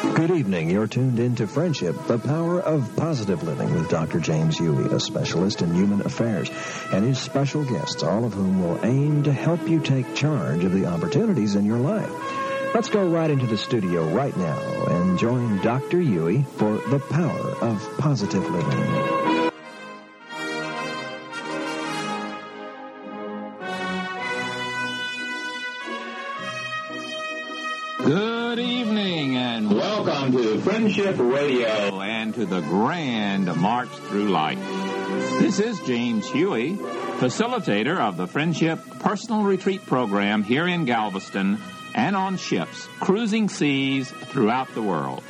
Good 0.00 0.30
evening. 0.30 0.70
You're 0.70 0.86
tuned 0.86 1.18
in 1.18 1.34
to 1.36 1.48
Friendship, 1.48 2.06
the 2.06 2.18
power 2.18 2.60
of 2.60 2.94
positive 2.94 3.42
living 3.42 3.74
with 3.74 3.88
Dr. 3.88 4.20
James 4.20 4.56
Huey, 4.56 4.92
a 4.92 5.00
specialist 5.00 5.60
in 5.60 5.74
human 5.74 6.02
affairs, 6.02 6.48
and 6.92 7.04
his 7.04 7.18
special 7.18 7.64
guests, 7.64 8.04
all 8.04 8.24
of 8.24 8.32
whom 8.32 8.62
will 8.62 8.78
aim 8.84 9.24
to 9.24 9.32
help 9.32 9.68
you 9.68 9.80
take 9.80 10.14
charge 10.14 10.62
of 10.62 10.72
the 10.72 10.86
opportunities 10.86 11.56
in 11.56 11.64
your 11.64 11.78
life. 11.78 12.12
Let's 12.74 12.90
go 12.90 13.08
right 13.08 13.30
into 13.30 13.46
the 13.46 13.56
studio 13.56 14.08
right 14.14 14.36
now 14.36 14.84
and 14.86 15.18
join 15.18 15.60
Dr. 15.62 16.00
Huey 16.00 16.44
for 16.44 16.76
the 16.76 17.00
power 17.00 17.56
of 17.60 17.98
positive 17.98 18.48
living. 18.48 19.17
Friendship 30.68 31.16
Radio 31.18 32.02
and 32.02 32.34
to 32.34 32.44
the 32.44 32.60
grand 32.60 33.46
march 33.56 33.88
through 33.88 34.28
life. 34.28 34.58
This 35.38 35.60
is 35.60 35.80
James 35.86 36.30
Huey, 36.30 36.74
facilitator 36.74 37.98
of 37.98 38.18
the 38.18 38.26
Friendship 38.26 38.78
Personal 39.00 39.44
Retreat 39.44 39.86
Program 39.86 40.42
here 40.42 40.68
in 40.68 40.84
Galveston 40.84 41.56
and 41.94 42.14
on 42.14 42.36
ships 42.36 42.86
cruising 43.00 43.48
seas 43.48 44.10
throughout 44.10 44.68
the 44.74 44.82
world. 44.82 45.24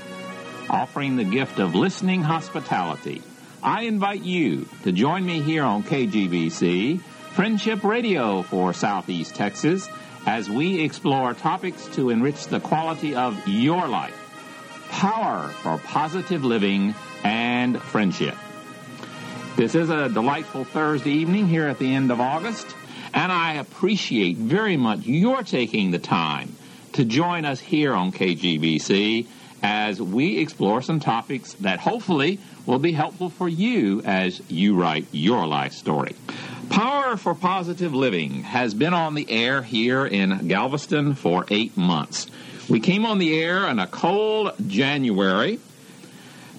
Offering 0.68 1.14
the 1.14 1.22
gift 1.22 1.60
of 1.60 1.76
listening 1.76 2.22
hospitality, 2.22 3.22
I 3.62 3.82
invite 3.82 4.22
you 4.22 4.68
to 4.82 4.90
join 4.90 5.24
me 5.24 5.40
here 5.40 5.62
on 5.62 5.84
KGBC, 5.84 7.00
Friendship 7.00 7.84
Radio 7.84 8.42
for 8.42 8.72
Southeast 8.72 9.36
Texas, 9.36 9.88
as 10.26 10.50
we 10.50 10.82
explore 10.82 11.32
topics 11.32 11.86
to 11.94 12.10
enrich 12.10 12.48
the 12.48 12.58
quality 12.58 13.14
of 13.14 13.46
your 13.46 13.86
life. 13.86 14.27
Power 14.90 15.48
for 15.48 15.78
positive 15.78 16.44
living 16.44 16.94
and 17.22 17.80
friendship. 17.80 18.34
This 19.56 19.74
is 19.74 19.90
a 19.90 20.08
delightful 20.08 20.64
Thursday 20.64 21.10
evening 21.12 21.48
here 21.48 21.68
at 21.68 21.78
the 21.78 21.94
end 21.94 22.10
of 22.10 22.20
August, 22.20 22.74
and 23.12 23.30
I 23.30 23.54
appreciate 23.54 24.36
very 24.36 24.76
much 24.76 25.00
your 25.00 25.42
taking 25.42 25.90
the 25.90 25.98
time 25.98 26.54
to 26.92 27.04
join 27.04 27.44
us 27.44 27.60
here 27.60 27.92
on 27.92 28.12
KGBC 28.12 29.26
as 29.62 30.00
we 30.00 30.38
explore 30.38 30.82
some 30.82 31.00
topics 31.00 31.54
that 31.54 31.80
hopefully 31.80 32.38
will 32.66 32.78
be 32.78 32.92
helpful 32.92 33.30
for 33.30 33.48
you 33.48 34.02
as 34.02 34.40
you 34.48 34.74
write 34.74 35.06
your 35.12 35.46
life 35.46 35.72
story. 35.72 36.14
Power 36.70 37.16
for 37.16 37.34
Positive 37.34 37.94
Living 37.94 38.42
has 38.42 38.74
been 38.74 38.94
on 38.94 39.14
the 39.14 39.30
air 39.30 39.62
here 39.62 40.06
in 40.06 40.48
Galveston 40.48 41.14
for 41.14 41.44
eight 41.50 41.76
months. 41.76 42.26
We 42.68 42.80
came 42.80 43.06
on 43.06 43.18
the 43.18 43.34
air 43.34 43.66
in 43.68 43.78
a 43.78 43.86
cold 43.86 44.52
January. 44.66 45.58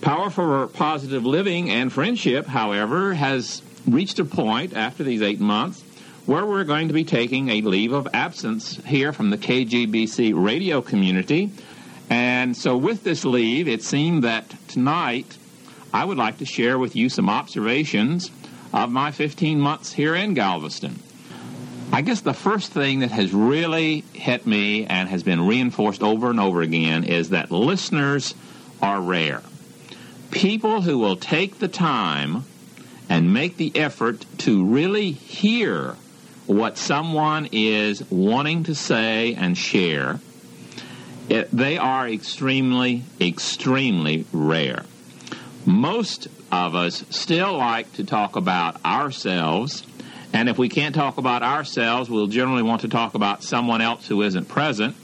Power 0.02 0.31
for 0.31 0.65
Positive 0.65 1.23
Living 1.23 1.69
and 1.69 1.93
Friendship, 1.93 2.47
however, 2.47 3.13
has 3.13 3.61
reached 3.85 4.17
a 4.17 4.25
point 4.25 4.75
after 4.75 5.03
these 5.03 5.21
eight 5.21 5.39
months 5.39 5.83
where 6.25 6.47
we're 6.47 6.63
going 6.63 6.87
to 6.87 6.95
be 6.95 7.03
taking 7.03 7.49
a 7.49 7.61
leave 7.61 7.91
of 7.91 8.07
absence 8.11 8.77
here 8.85 9.13
from 9.13 9.30
the 9.30 9.37
KGBC 9.37 10.33
radio 10.33 10.81
community. 10.81 11.52
And 12.09 12.57
so, 12.57 12.75
with 12.75 13.03
this 13.03 13.23
leave, 13.23 13.67
it 13.67 13.83
seemed 13.83 14.23
that 14.23 14.55
tonight 14.67 15.37
I 15.93 16.05
would 16.05 16.17
like 16.17 16.39
to 16.39 16.45
share 16.45 16.80
with 16.80 16.95
you 16.95 17.09
some 17.09 17.30
observations 17.30 18.31
of 18.73 18.89
my 18.89 19.11
15 19.11 19.59
months 19.59 19.93
here 19.93 20.15
in 20.15 20.33
Galveston. 20.33 20.99
I 21.92 22.02
guess 22.02 22.22
the 22.22 22.34
first 22.34 22.72
thing 22.72 23.00
that 23.00 23.12
has 23.12 23.34
really 23.34 24.04
hit 24.14 24.45
me 24.45 24.86
and 24.86 25.09
has 25.09 25.23
been 25.23 25.48
reinforced 25.48 26.04
over 26.04 26.30
and 26.30 26.40
over 26.40 26.62
again 26.62 27.04
is 27.04 27.30
that 27.30 27.50
listeners 27.50 28.36
are 28.82 29.02
rare. 29.02 29.42
People 30.30 30.82
who 30.82 31.00
will 31.00 31.16
take 31.16 31.58
the 31.58 31.67
time 31.67 32.44
and 33.10 33.34
make 33.34 33.58
the 33.58 33.76
effort 33.76 34.23
to 34.40 34.64
really 34.64 35.12
hear 35.12 35.95
what 36.45 36.78
someone 36.78 37.49
is 37.52 38.04
wanting 38.11 38.64
to 38.66 38.76
say 38.76 39.33
and 39.33 39.58
share, 39.58 40.20
it, 41.28 41.49
they 41.52 41.78
are 41.80 42.08
extremely, 42.08 43.04
extremely 43.20 44.26
rare. 44.32 44.86
Most 45.66 46.28
of 46.52 46.76
us 46.76 47.04
still 47.10 47.58
like 47.58 47.92
to 47.94 48.04
talk 48.04 48.36
about 48.36 48.83
ourselves, 48.86 49.83
and 50.34 50.48
if 50.48 50.58
we 50.58 50.70
can't 50.70 50.94
talk 50.94 51.17
about 51.17 51.44
ourselves, 51.44 52.10
we'll 52.10 52.28
generally 52.28 52.64
want 52.64 52.82
to 52.82 52.88
talk 52.88 53.16
about 53.16 53.44
someone 53.44 53.82
else 53.82 54.08
who 54.08 54.22
isn't 54.22 54.48
present. 54.48 54.95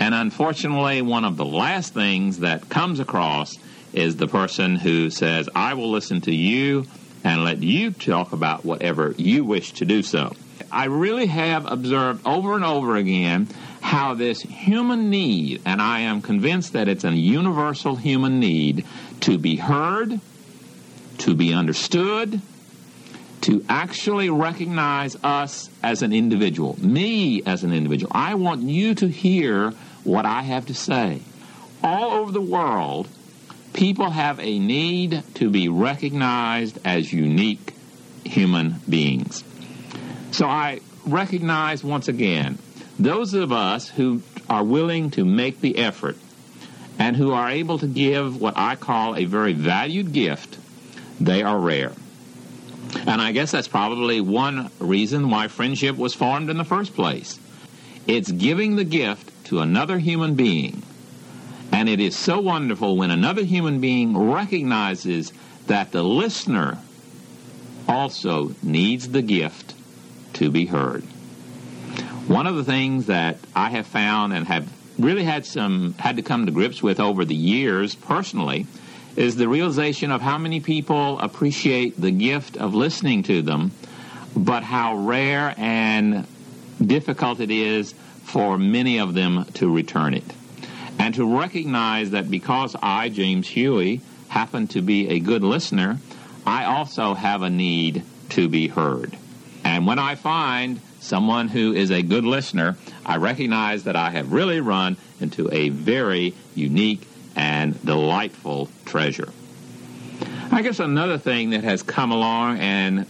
And 0.00 0.14
unfortunately, 0.14 1.02
one 1.02 1.24
of 1.24 1.36
the 1.36 1.44
last 1.44 1.94
things 1.94 2.40
that 2.40 2.68
comes 2.68 2.98
across 2.98 3.56
is 3.92 4.16
the 4.16 4.26
person 4.26 4.76
who 4.76 5.10
says, 5.10 5.48
I 5.54 5.74
will 5.74 5.90
listen 5.90 6.20
to 6.22 6.34
you 6.34 6.86
and 7.22 7.44
let 7.44 7.62
you 7.62 7.90
talk 7.92 8.32
about 8.32 8.64
whatever 8.64 9.14
you 9.16 9.44
wish 9.44 9.72
to 9.74 9.84
do 9.84 10.02
so. 10.02 10.32
I 10.72 10.86
really 10.86 11.26
have 11.26 11.70
observed 11.70 12.26
over 12.26 12.54
and 12.54 12.64
over 12.64 12.96
again 12.96 13.48
how 13.80 14.14
this 14.14 14.40
human 14.40 15.10
need, 15.10 15.60
and 15.64 15.80
I 15.80 16.00
am 16.00 16.22
convinced 16.22 16.72
that 16.72 16.88
it's 16.88 17.04
a 17.04 17.12
universal 17.12 17.96
human 17.96 18.40
need 18.40 18.84
to 19.20 19.38
be 19.38 19.56
heard, 19.56 20.20
to 21.18 21.34
be 21.34 21.52
understood, 21.52 22.40
to 23.44 23.62
actually 23.68 24.30
recognize 24.30 25.18
us 25.22 25.68
as 25.82 26.00
an 26.00 26.14
individual, 26.14 26.78
me 26.80 27.42
as 27.44 27.62
an 27.62 27.74
individual. 27.74 28.10
I 28.14 28.36
want 28.36 28.62
you 28.62 28.94
to 28.94 29.06
hear 29.06 29.72
what 30.02 30.24
I 30.24 30.40
have 30.40 30.64
to 30.66 30.74
say. 30.74 31.20
All 31.82 32.12
over 32.12 32.32
the 32.32 32.40
world, 32.40 33.06
people 33.74 34.08
have 34.08 34.40
a 34.40 34.58
need 34.58 35.22
to 35.34 35.50
be 35.50 35.68
recognized 35.68 36.78
as 36.86 37.12
unique 37.12 37.74
human 38.24 38.76
beings. 38.88 39.44
So 40.30 40.46
I 40.46 40.80
recognize 41.04 41.84
once 41.84 42.08
again 42.08 42.58
those 42.98 43.34
of 43.34 43.52
us 43.52 43.90
who 43.90 44.22
are 44.48 44.64
willing 44.64 45.10
to 45.10 45.24
make 45.26 45.60
the 45.60 45.76
effort 45.76 46.16
and 46.98 47.14
who 47.14 47.32
are 47.32 47.50
able 47.50 47.78
to 47.80 47.86
give 47.86 48.40
what 48.40 48.54
I 48.56 48.76
call 48.76 49.16
a 49.16 49.26
very 49.26 49.52
valued 49.52 50.14
gift, 50.14 50.56
they 51.20 51.42
are 51.42 51.58
rare. 51.58 51.92
And 53.06 53.20
I 53.20 53.32
guess 53.32 53.50
that's 53.50 53.68
probably 53.68 54.20
one 54.20 54.70
reason 54.78 55.30
why 55.30 55.48
friendship 55.48 55.96
was 55.96 56.14
formed 56.14 56.50
in 56.50 56.56
the 56.56 56.64
first 56.64 56.94
place. 56.94 57.38
It's 58.06 58.30
giving 58.30 58.76
the 58.76 58.84
gift 58.84 59.44
to 59.46 59.60
another 59.60 59.98
human 59.98 60.34
being. 60.34 60.82
And 61.72 61.88
it 61.88 62.00
is 62.00 62.16
so 62.16 62.40
wonderful 62.40 62.96
when 62.96 63.10
another 63.10 63.42
human 63.42 63.80
being 63.80 64.16
recognizes 64.16 65.32
that 65.66 65.92
the 65.92 66.02
listener 66.02 66.78
also 67.88 68.54
needs 68.62 69.08
the 69.08 69.22
gift 69.22 69.74
to 70.34 70.50
be 70.50 70.66
heard. 70.66 71.02
One 72.26 72.46
of 72.46 72.56
the 72.56 72.64
things 72.64 73.06
that 73.06 73.38
I 73.54 73.70
have 73.70 73.86
found 73.86 74.32
and 74.32 74.46
have 74.46 74.68
really 74.98 75.24
had 75.24 75.44
some 75.44 75.94
had 75.98 76.16
to 76.16 76.22
come 76.22 76.46
to 76.46 76.52
grips 76.52 76.82
with 76.82 77.00
over 77.00 77.24
the 77.24 77.34
years 77.34 77.94
personally 77.94 78.66
is 79.16 79.36
the 79.36 79.48
realization 79.48 80.10
of 80.10 80.20
how 80.20 80.38
many 80.38 80.60
people 80.60 81.18
appreciate 81.20 82.00
the 82.00 82.10
gift 82.10 82.56
of 82.56 82.74
listening 82.74 83.22
to 83.24 83.42
them, 83.42 83.70
but 84.36 84.62
how 84.62 84.96
rare 84.96 85.54
and 85.56 86.26
difficult 86.84 87.40
it 87.40 87.50
is 87.50 87.94
for 88.24 88.58
many 88.58 88.98
of 88.98 89.14
them 89.14 89.44
to 89.54 89.72
return 89.72 90.14
it. 90.14 90.24
And 90.98 91.14
to 91.14 91.38
recognize 91.38 92.10
that 92.10 92.30
because 92.30 92.76
I, 92.82 93.08
James 93.08 93.48
Huey, 93.48 94.00
happen 94.28 94.66
to 94.68 94.82
be 94.82 95.08
a 95.08 95.20
good 95.20 95.42
listener, 95.42 95.98
I 96.46 96.64
also 96.64 97.14
have 97.14 97.42
a 97.42 97.50
need 97.50 98.02
to 98.30 98.48
be 98.48 98.68
heard. 98.68 99.16
And 99.62 99.86
when 99.86 99.98
I 99.98 100.14
find 100.14 100.80
someone 101.00 101.48
who 101.48 101.72
is 101.72 101.90
a 101.90 102.02
good 102.02 102.24
listener, 102.24 102.76
I 103.06 103.16
recognize 103.16 103.84
that 103.84 103.96
I 103.96 104.10
have 104.10 104.32
really 104.32 104.60
run 104.60 104.96
into 105.20 105.52
a 105.52 105.68
very 105.68 106.34
unique 106.54 107.06
and 107.36 107.82
delightful 107.84 108.68
treasure. 108.84 109.32
I 110.50 110.62
guess 110.62 110.78
another 110.78 111.18
thing 111.18 111.50
that 111.50 111.64
has 111.64 111.82
come 111.82 112.12
along 112.12 112.58
and 112.58 113.06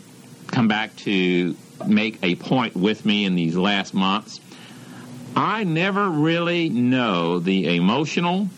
come 0.47 0.69
back 0.69 0.97
to 0.97 1.57
make 1.87 2.19
a 2.23 2.35
point 2.37 2.75
with 2.75 3.05
me 3.05 3.25
in 3.25 3.35
these 3.35 3.57
last 3.57 3.93
months, 3.93 4.41
I 5.37 5.65
never 5.65 6.09
really 6.09 6.69
know 6.69 7.41
the 7.41 7.77
emotional, 7.77 8.49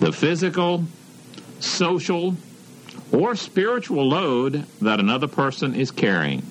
the 0.00 0.12
physical, 0.12 0.84
social, 1.60 2.36
or 3.12 3.36
spiritual 3.36 4.08
load 4.08 4.64
that 4.80 4.98
another 4.98 5.28
person 5.28 5.74
is 5.74 5.90
carrying. 5.90 6.42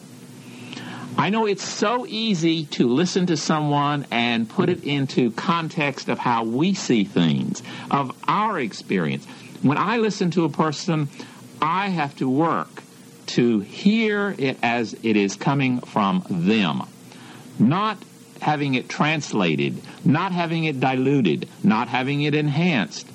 I 1.18 1.30
know 1.30 1.45
it's 1.45 1.63
so 1.63 2.06
easy 2.07 2.65
to 2.65 2.88
listen 2.88 3.27
to 3.27 3.38
someone 3.38 4.06
and 4.12 4.50
put 4.50 4.69
it 4.69 4.83
into 4.83 5.31
context 5.31 6.10
of 6.10 6.18
how 6.18 6.44
we 6.44 6.74
see 6.74 7.04
things, 7.04 7.62
of 7.92 8.15
our 8.27 8.60
experience. 8.60 9.25
When 9.62 9.77
I 9.77 9.98
listen 9.98 10.31
to 10.31 10.45
a 10.45 10.50
person, 10.50 11.10
I 11.62 11.89
have 11.89 12.15
to 12.18 12.27
work 12.27 12.83
to 13.27 13.60
hear 13.60 14.36
it 14.38 14.57
as 14.62 14.95
it 15.04 15.15
is 15.15 15.36
coming 15.36 15.80
from 15.80 16.25
them, 16.30 16.83
not 17.60 17.98
having 18.42 18.74
it 18.74 18.89
translated, 18.89 19.81
not 20.04 20.31
having 20.31 20.65
it 20.65 20.80
diluted, 20.80 21.48
not 21.63 21.88
having 21.88 22.24
it 22.24 22.36
enhanced, 22.36 23.07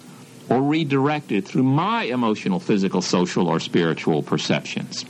or 0.48 0.62
redirected 0.62 1.44
through 1.44 1.64
my 1.64 2.04
emotional, 2.04 2.58
physical, 2.58 3.02
social, 3.02 3.48
or 3.48 3.60
spiritual 3.60 4.22
perceptions. 4.22 5.04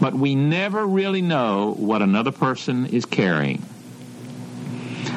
But 0.00 0.14
we 0.14 0.34
never 0.34 0.86
really 0.86 1.22
know 1.22 1.74
what 1.76 2.02
another 2.02 2.32
person 2.32 2.86
is 2.86 3.04
carrying. 3.04 3.62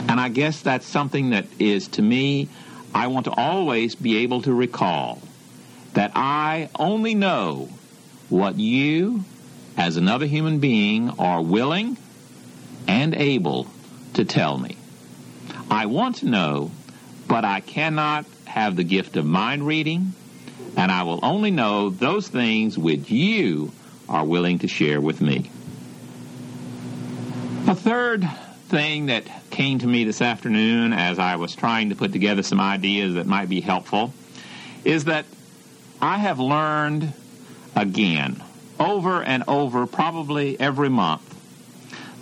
And 0.10 0.20
I 0.20 0.30
guess 0.30 0.62
that's 0.62 0.86
something 0.86 1.32
that 1.32 1.46
is, 1.60 1.88
to 1.90 2.02
me, 2.02 2.48
I 2.94 3.08
want 3.08 3.26
to 3.26 3.32
always 3.32 3.96
be 3.96 4.18
able 4.18 4.42
to 4.44 4.54
recall 4.54 5.22
that 5.94 6.12
I 6.16 6.70
only 6.78 7.16
know 7.16 7.70
what 8.30 8.58
you, 8.58 9.24
as 9.76 9.98
another 9.98 10.26
human 10.26 10.60
being, 10.60 11.10
are 11.20 11.42
willing 11.42 11.98
and 12.88 13.14
able 13.16 13.68
to 14.14 14.26
tell 14.26 14.58
me. 14.58 14.78
I 15.70 15.88
want 15.88 16.18
to 16.18 16.28
know, 16.28 16.72
but 17.28 17.44
I 17.44 17.60
cannot 17.60 18.26
have 18.46 18.76
the 18.76 18.84
gift 18.84 19.18
of 19.18 19.26
mind 19.26 19.68
reading, 19.68 20.14
and 20.78 20.92
I 20.92 21.04
will 21.04 21.20
only 21.24 21.52
know 21.52 21.90
those 21.90 22.28
things 22.28 22.78
which 22.78 23.10
you 23.10 23.72
are 24.10 24.26
willing 24.26 24.60
to 24.60 24.68
share 24.68 25.02
with 25.02 25.22
me. 25.22 25.50
A 27.68 27.76
third 27.76 28.28
thing 28.70 29.08
that 29.08 29.24
came 29.50 29.80
to 29.80 29.88
me 29.88 30.04
this 30.04 30.22
afternoon 30.22 30.94
as 30.94 31.20
I 31.20 31.36
was 31.36 31.56
trying 31.56 31.90
to 31.90 31.96
put 31.96 32.12
together 32.12 32.44
some 32.44 32.60
ideas 32.60 33.16
that 33.16 33.26
might 33.26 33.50
be 33.50 33.62
helpful 33.62 34.14
is 34.84 35.06
that 35.06 35.26
I 36.02 36.18
have 36.18 36.40
learned 36.40 37.14
again, 37.76 38.44
over 38.80 39.24
and 39.24 39.44
over, 39.48 39.88
probably 39.88 40.60
every 40.60 40.90
month, 40.90 41.24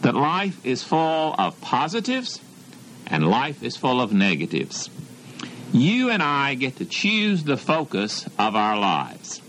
that 0.02 0.16
life 0.16 0.66
is 0.66 0.84
full 0.84 1.36
of 1.38 1.60
positives 1.62 2.40
and 3.08 3.28
life 3.28 3.64
is 3.64 3.76
full 3.76 4.02
of 4.02 4.14
negatives. 4.14 4.90
You 5.74 6.10
and 6.10 6.24
I 6.24 6.54
get 6.56 6.78
to 6.78 6.86
choose 6.86 7.44
the 7.44 7.58
focus 7.58 8.28
of 8.40 8.56
our 8.56 8.80
lives. 8.80 9.42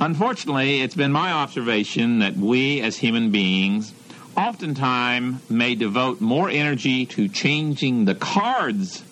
Unfortunately, 0.00 0.80
it's 0.80 0.94
been 0.94 1.12
my 1.12 1.30
observation 1.30 2.20
that 2.20 2.34
we 2.34 2.80
as 2.80 2.96
human 2.96 3.30
beings 3.30 3.92
oftentimes 4.34 5.50
may 5.50 5.74
devote 5.74 6.22
more 6.22 6.48
energy 6.48 7.04
to 7.04 7.28
changing 7.28 8.06
the 8.06 8.14
cards 8.14 9.04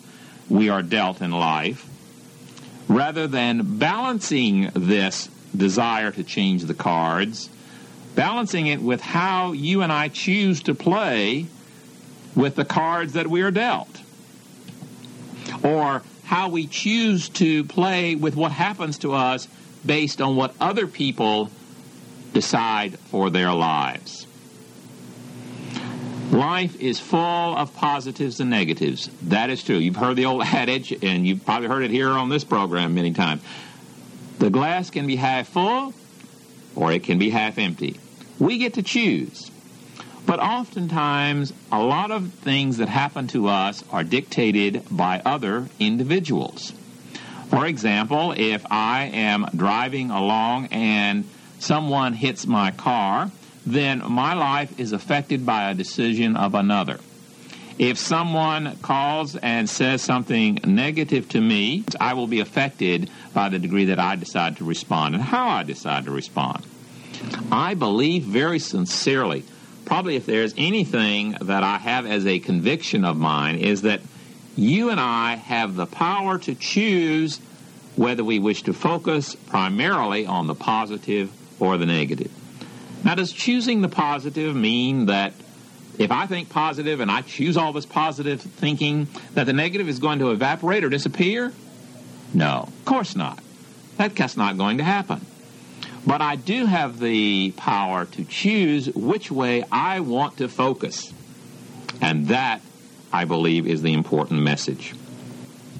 we 0.49 0.67
are 0.67 0.81
dealt 0.81 1.21
in 1.21 1.29
life 1.29 1.87
rather 2.87 3.27
than 3.27 3.77
balancing 3.77 4.71
this 4.73 5.27
desire 5.55 6.09
to 6.09 6.23
change 6.23 6.63
the 6.63 6.73
cards, 6.73 7.51
balancing 8.15 8.65
it 8.65 8.81
with 8.81 9.01
how 9.01 9.51
you 9.51 9.83
and 9.83 9.91
I 9.91 10.07
choose 10.07 10.63
to 10.63 10.73
play 10.73 11.45
with 12.35 12.55
the 12.55 12.65
cards 12.65 13.13
that 13.13 13.27
we 13.27 13.43
are 13.43 13.51
dealt. 13.51 14.01
Or 15.61 16.01
how 16.23 16.49
we 16.49 16.65
choose 16.65 17.29
to 17.29 17.63
play 17.65 18.15
with 18.15 18.35
what 18.35 18.51
happens 18.51 18.97
to 18.99 19.13
us 19.13 19.47
based 19.85 20.21
on 20.21 20.35
what 20.35 20.53
other 20.59 20.87
people 20.87 21.49
decide 22.33 22.97
for 22.99 23.29
their 23.29 23.53
lives. 23.53 24.27
Life 26.31 26.79
is 26.79 26.99
full 26.99 27.19
of 27.19 27.73
positives 27.73 28.39
and 28.39 28.51
negatives. 28.51 29.09
That 29.23 29.49
is 29.49 29.63
true. 29.63 29.77
You've 29.77 29.95
heard 29.95 30.15
the 30.15 30.25
old 30.25 30.43
adage, 30.45 30.91
and 31.03 31.25
you've 31.25 31.43
probably 31.43 31.67
heard 31.67 31.83
it 31.83 31.91
here 31.91 32.11
on 32.11 32.29
this 32.29 32.43
program 32.43 32.93
many 32.93 33.13
times. 33.13 33.41
The 34.37 34.49
glass 34.49 34.89
can 34.89 35.07
be 35.07 35.15
half 35.15 35.49
full 35.49 35.93
or 36.75 36.91
it 36.91 37.03
can 37.03 37.19
be 37.19 37.29
half 37.29 37.57
empty. 37.57 37.99
We 38.39 38.57
get 38.57 38.75
to 38.75 38.83
choose. 38.83 39.51
But 40.25 40.39
oftentimes, 40.39 41.51
a 41.71 41.81
lot 41.81 42.11
of 42.11 42.33
things 42.33 42.77
that 42.77 42.87
happen 42.87 43.27
to 43.29 43.47
us 43.47 43.83
are 43.91 44.03
dictated 44.03 44.83
by 44.91 45.21
other 45.25 45.67
individuals. 45.79 46.71
For 47.49 47.65
example, 47.65 48.33
if 48.37 48.65
I 48.71 49.05
am 49.05 49.47
driving 49.55 50.11
along 50.11 50.67
and 50.67 51.25
someone 51.59 52.13
hits 52.13 52.45
my 52.45 52.71
car, 52.71 53.31
then 53.65 54.03
my 54.07 54.33
life 54.33 54.79
is 54.79 54.91
affected 54.91 55.45
by 55.45 55.69
a 55.69 55.73
decision 55.73 56.35
of 56.35 56.55
another. 56.55 56.99
If 57.77 57.97
someone 57.97 58.77
calls 58.81 59.35
and 59.35 59.69
says 59.69 60.01
something 60.01 60.59
negative 60.65 61.29
to 61.29 61.41
me, 61.41 61.85
I 61.99 62.13
will 62.13 62.27
be 62.27 62.39
affected 62.39 63.09
by 63.33 63.49
the 63.49 63.57
degree 63.57 63.85
that 63.85 63.99
I 63.99 64.15
decide 64.15 64.57
to 64.57 64.65
respond 64.65 65.15
and 65.15 65.23
how 65.23 65.49
I 65.49 65.63
decide 65.63 66.05
to 66.05 66.11
respond. 66.11 66.65
I 67.51 67.73
believe 67.73 68.23
very 68.23 68.59
sincerely 68.59 69.43
probably 69.89 70.15
if 70.15 70.27
there's 70.27 70.53
anything 70.55 71.35
that 71.41 71.63
I 71.63 71.79
have 71.79 72.05
as 72.05 72.27
a 72.27 72.37
conviction 72.37 73.03
of 73.03 73.17
mine, 73.17 73.57
is 73.57 73.81
that 73.81 74.01
you 74.59 74.89
and 74.89 74.99
I 74.99 75.35
have 75.35 75.75
the 75.75 75.85
power 75.85 76.37
to 76.39 76.55
choose 76.55 77.39
whether 77.95 78.23
we 78.23 78.39
wish 78.39 78.63
to 78.63 78.73
focus 78.73 79.35
primarily 79.35 80.25
on 80.25 80.47
the 80.47 80.55
positive 80.55 81.31
or 81.59 81.77
the 81.77 81.85
negative. 81.85 82.31
Now, 83.03 83.15
does 83.15 83.31
choosing 83.31 83.81
the 83.81 83.89
positive 83.89 84.55
mean 84.55 85.07
that 85.07 85.33
if 85.97 86.11
I 86.11 86.27
think 86.27 86.49
positive 86.49 86.99
and 86.99 87.09
I 87.11 87.21
choose 87.21 87.57
all 87.57 87.73
this 87.73 87.85
positive 87.85 88.41
thinking, 88.41 89.07
that 89.33 89.45
the 89.45 89.53
negative 89.53 89.89
is 89.89 89.99
going 89.99 90.19
to 90.19 90.31
evaporate 90.31 90.83
or 90.83 90.89
disappear? 90.89 91.51
No, 92.33 92.65
of 92.67 92.85
course 92.85 93.15
not. 93.15 93.39
That's 93.97 94.37
not 94.37 94.57
going 94.57 94.77
to 94.77 94.83
happen. 94.83 95.25
But 96.07 96.21
I 96.21 96.37
do 96.37 96.65
have 96.65 96.99
the 96.99 97.51
power 97.51 98.05
to 98.05 98.23
choose 98.23 98.87
which 98.87 99.29
way 99.29 99.65
I 99.71 99.99
want 99.99 100.37
to 100.37 100.47
focus. 100.47 101.13
And 102.01 102.27
that, 102.29 102.61
I 103.11 103.25
believe, 103.25 103.67
is 103.67 103.81
the 103.81 103.93
important 103.93 104.41
message. 104.41 104.93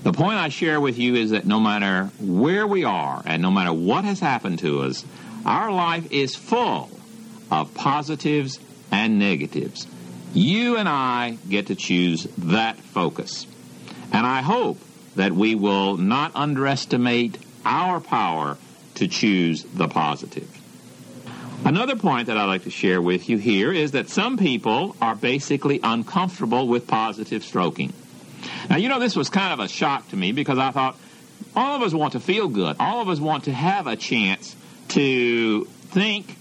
The 0.04 0.14
point 0.14 0.38
I 0.38 0.50
share 0.50 0.80
with 0.80 0.98
you 0.98 1.16
is 1.16 1.32
that 1.32 1.46
no 1.46 1.60
matter 1.60 2.10
where 2.20 2.66
we 2.66 2.86
are 2.86 3.22
and 3.26 3.42
no 3.42 3.52
matter 3.52 3.74
what 3.74 4.06
has 4.06 4.20
happened 4.20 4.60
to 4.60 4.82
us, 4.82 5.06
our 5.46 5.72
life 5.72 6.12
is 6.12 6.36
full 6.36 6.90
of 7.52 7.74
positives 7.74 8.60
and 8.92 9.20
negatives. 9.20 9.88
You 10.34 10.78
and 10.78 10.88
I 10.88 11.38
get 11.50 11.68
to 11.68 11.76
choose 11.76 12.28
that 12.38 12.78
focus. 12.78 13.46
And 14.12 14.26
I 14.26 14.42
hope 14.42 14.80
that 15.16 15.34
we 15.34 15.56
will 15.56 15.98
not 15.98 16.32
underestimate 16.36 17.38
our 17.66 18.00
power 18.00 18.58
to 18.96 19.08
choose 19.08 19.64
the 19.64 19.88
positive. 19.88 20.59
Another 21.70 21.96
point 21.96 22.26
that 22.26 22.36
I'd 22.36 22.46
like 22.46 22.64
to 22.64 22.72
share 22.72 23.00
with 23.00 23.30
you 23.30 23.38
here 23.38 23.72
is 23.72 23.92
that 23.92 24.10
some 24.10 24.38
people 24.38 24.96
are 25.00 25.14
basically 25.14 25.80
uncomfortable 25.84 26.68
with 26.68 26.88
positive 26.88 27.44
stroking. 27.44 27.94
Now, 28.72 28.78
you 28.78 28.90
know, 28.90 29.00
this 29.00 29.16
was 29.16 29.30
kind 29.30 29.54
of 29.54 29.60
a 29.60 29.68
shock 29.68 30.10
to 30.10 30.18
me 30.18 30.32
because 30.32 30.58
I 30.58 30.72
thought 30.72 30.98
all 31.56 31.76
of 31.76 31.84
us 31.84 31.94
want 31.94 32.14
to 32.14 32.20
feel 32.20 32.48
good. 32.48 32.76
All 32.80 33.04
of 33.04 33.10
us 33.10 33.20
want 33.20 33.44
to 33.44 33.54
have 33.54 33.86
a 33.86 33.96
chance 33.96 34.56
to 34.88 35.66
think 35.66 36.38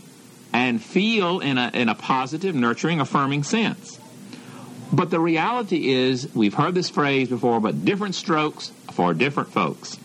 and 0.54 0.82
feel 0.82 1.40
in 1.40 1.58
a, 1.58 1.73
in 1.75 1.90
a 1.90 1.94
positive, 1.94 2.54
nurturing, 2.54 2.99
affirming 2.99 3.42
sense. 3.42 4.00
But 4.90 5.11
the 5.11 5.20
reality 5.20 5.90
is, 5.90 6.35
we've 6.35 6.54
heard 6.54 6.75
this 6.75 6.88
phrase 6.88 7.28
before, 7.28 7.61
but 7.61 7.85
different 7.85 8.14
strokes 8.14 8.73
for 8.92 9.12
different 9.12 9.52
folks. 9.52 9.99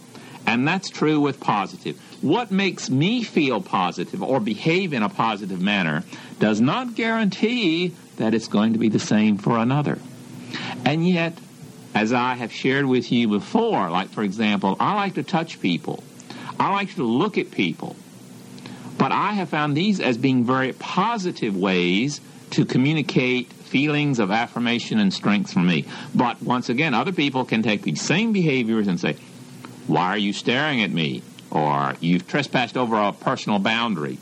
And 0.46 0.68
that's 0.68 0.90
true 0.90 1.20
with 1.20 1.40
positive. 1.40 2.00
What 2.22 2.52
makes 2.52 2.90
me 2.90 3.24
feel 3.24 3.62
positive 3.62 4.22
or 4.22 4.40
behave 4.40 4.94
in 4.94 5.04
a 5.04 5.10
positive 5.10 5.62
manner 5.62 6.04
does 6.40 6.60
not 6.60 6.96
guarantee 6.96 7.94
that 8.18 8.34
it's 8.34 8.48
going 8.48 8.74
to 8.74 8.80
be 8.80 8.90
the 8.90 9.00
same 9.00 9.38
for 9.38 9.58
another. 9.58 10.00
And 10.86 11.08
yet, 11.08 11.38
as 11.96 12.12
I 12.12 12.36
have 12.36 12.52
shared 12.52 12.86
with 12.86 13.12
you 13.12 13.28
before, 13.28 13.90
like 13.90 14.10
for 14.10 14.24
example, 14.24 14.76
I 14.80 14.96
like 14.96 15.16
to 15.16 15.24
touch 15.24 15.62
people. 15.62 16.04
I 16.60 16.72
like 16.72 16.96
to 16.96 17.04
look 17.04 17.38
at 17.38 17.52
people. 17.52 17.96
But 18.98 19.12
I 19.12 19.34
have 19.34 19.50
found 19.50 19.76
these 19.76 20.00
as 20.00 20.18
being 20.18 20.44
very 20.46 20.74
positive 20.74 21.58
ways 21.58 22.22
to 22.52 22.66
communicate 22.66 23.52
feelings 23.52 24.20
of 24.20 24.30
affirmation 24.30 25.00
and 25.00 25.12
strength 25.12 25.52
for 25.52 25.60
me. 25.60 25.86
But 26.14 26.42
once 26.42 26.70
again, 26.70 26.94
other 26.94 27.12
people 27.12 27.44
can 27.44 27.64
take 27.64 27.82
these 27.82 28.02
same 28.02 28.32
behaviors 28.32 28.88
and 28.88 29.00
say, 29.00 29.18
why 29.88 30.08
are 30.08 30.18
you 30.18 30.34
staring 30.34 30.82
at 30.82 30.92
me? 30.92 31.24
Or 31.52 31.96
you've 32.00 32.28
trespassed 32.28 32.78
over 32.78 32.96
a 32.96 33.12
personal 33.12 33.60
boundary. 33.60 34.18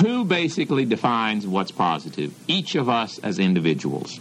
Who 0.00 0.24
basically 0.24 0.84
defines 0.84 1.46
what's 1.46 1.70
positive? 1.70 2.34
Each 2.48 2.74
of 2.74 2.88
us 2.88 3.18
as 3.18 3.38
individuals. 3.38 4.18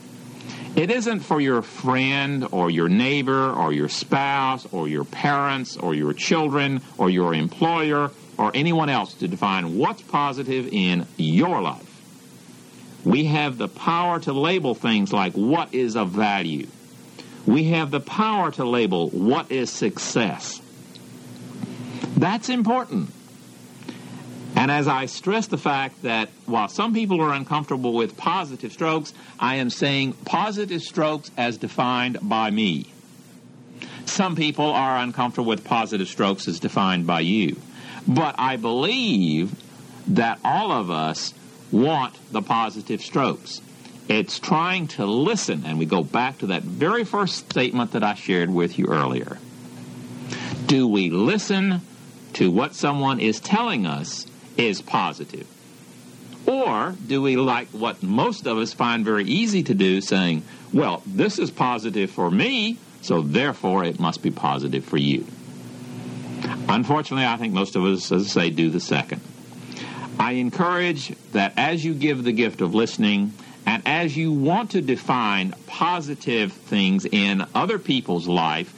It 0.76 0.90
isn't 0.90 1.22
for 1.22 1.40
your 1.40 1.62
friend 1.62 2.48
or 2.52 2.70
your 2.70 2.90
neighbor 2.90 3.52
or 3.52 3.72
your 3.72 3.90
spouse 3.90 4.66
or 4.72 4.88
your 4.88 5.04
parents 5.04 5.78
or 5.78 5.94
your 5.94 6.14
children 6.14 6.82
or 6.98 7.10
your 7.10 7.34
employer 7.34 8.12
or 8.38 8.52
anyone 8.54 8.90
else 8.90 9.14
to 9.16 9.28
define 9.28 9.78
what's 9.78 10.02
positive 10.02 10.70
in 10.72 11.06
your 11.18 11.62
life. 11.62 11.88
We 13.06 13.26
have 13.26 13.58
the 13.58 13.68
power 13.68 14.20
to 14.22 14.34
label 14.34 14.76
things 14.76 15.12
like 15.12 15.34
what 15.34 15.74
is 15.74 15.96
of 15.96 16.10
value 16.10 16.68
we 17.46 17.66
have 17.66 17.92
the 17.92 18.00
power 18.00 18.52
to 18.52 18.64
label 18.66 19.10
what 19.10 19.52
is 19.52 19.70
success. 19.70 20.62
That's 22.18 22.50
important. 22.50 23.12
And 24.56 24.70
as 24.70 24.88
I 24.88 25.08
stress 25.08 25.48
the 25.48 25.58
fact 25.58 26.04
that 26.04 26.30
while 26.46 26.68
some 26.68 26.94
people 26.94 27.20
are 27.22 27.34
uncomfortable 27.34 27.94
with 27.94 28.16
positive 28.16 28.72
strokes, 28.72 29.14
I 29.40 29.56
am 29.56 29.70
saying 29.70 30.14
positive 30.26 30.82
strokes 30.84 31.32
as 31.36 31.58
defined 31.58 32.20
by 32.22 32.52
me. 32.52 32.86
some 34.06 34.36
people 34.36 34.66
are 34.66 34.98
uncomfortable 34.98 35.48
with 35.48 35.64
positive 35.64 36.08
strokes 36.08 36.48
as 36.48 36.60
defined 36.60 37.08
by 37.08 37.22
you. 37.22 37.56
But 38.08 38.36
I 38.38 38.58
believe 38.58 39.56
that 40.08 40.40
all 40.44 40.72
of 40.72 40.92
us 40.92 41.34
want 41.72 42.16
the 42.32 42.42
positive 42.42 43.02
strokes. 43.02 43.62
It's 44.12 44.40
trying 44.40 44.88
to 44.88 45.06
listen, 45.06 45.64
and 45.66 45.80
we 45.80 45.86
go 45.86 46.04
back 46.04 46.40
to 46.40 46.48
that 46.48 46.64
very 46.64 47.06
first 47.06 47.50
statement 47.50 47.94
that 47.94 48.04
I 48.04 48.16
shared 48.16 48.50
with 48.50 48.78
you 48.78 48.88
earlier. 48.88 49.38
Do 50.66 50.86
we 50.86 51.10
listen 51.10 51.80
to 52.34 52.52
what 52.52 52.76
someone 52.76 53.22
is 53.22 53.40
telling 53.40 53.86
us 53.86 54.28
is 54.58 54.82
positive? 54.82 55.48
Or 56.46 56.94
do 57.08 57.22
we 57.22 57.38
like 57.38 57.70
what 57.70 58.04
most 58.04 58.48
of 58.48 58.58
us 58.58 58.74
find 58.74 59.06
very 59.06 59.24
easy 59.24 59.64
to 59.64 59.74
do, 59.74 60.02
saying, 60.02 60.44
well, 60.74 61.04
this 61.06 61.40
is 61.40 61.50
positive 61.50 62.12
for 62.12 62.30
me, 62.30 62.80
so 63.02 63.22
therefore 63.22 63.86
it 63.86 63.98
must 63.98 64.22
be 64.22 64.30
positive 64.30 64.84
for 64.84 64.98
you? 64.98 65.26
Unfortunately, 66.68 67.26
I 67.26 67.38
think 67.38 67.54
most 67.54 67.78
of 67.78 67.86
us, 67.86 68.12
as 68.12 68.26
I 68.26 68.28
say, 68.28 68.50
do 68.50 68.70
the 68.70 68.82
second. 68.82 69.22
I 70.20 70.34
encourage 70.34 71.16
that 71.32 71.54
as 71.56 71.86
you 71.86 71.94
give 71.94 72.26
the 72.26 72.34
gift 72.34 72.60
of 72.60 72.76
listening, 72.76 73.32
and 73.66 73.84
as 73.86 74.18
you 74.18 74.32
want 74.32 74.72
to 74.72 74.82
define 74.82 75.54
positive 75.68 76.52
things 76.52 77.06
in 77.06 77.46
other 77.54 77.78
people's 77.78 78.28
life, 78.28 78.74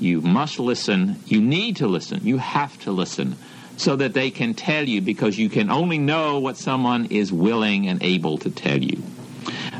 you 0.00 0.20
must 0.20 0.60
listen. 0.60 1.16
You 1.26 1.40
need 1.40 1.76
to 1.76 1.88
listen. 1.88 2.20
You 2.22 2.38
have 2.38 2.78
to 2.82 2.92
listen 2.92 3.36
so 3.76 3.96
that 3.96 4.14
they 4.14 4.30
can 4.30 4.54
tell 4.54 4.88
you 4.88 5.00
because 5.00 5.38
you 5.38 5.48
can 5.48 5.70
only 5.70 5.98
know 5.98 6.38
what 6.38 6.56
someone 6.56 7.06
is 7.06 7.32
willing 7.32 7.88
and 7.88 8.02
able 8.02 8.38
to 8.38 8.50
tell 8.50 8.78
you. 8.78 9.02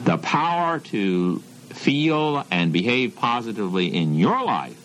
The 0.05 0.19
power 0.19 0.79
to 0.79 1.39
feel 1.39 2.45
and 2.51 2.73
behave 2.73 3.17
positively 3.17 3.95
in 3.95 4.15
your 4.15 4.45
life 4.45 4.77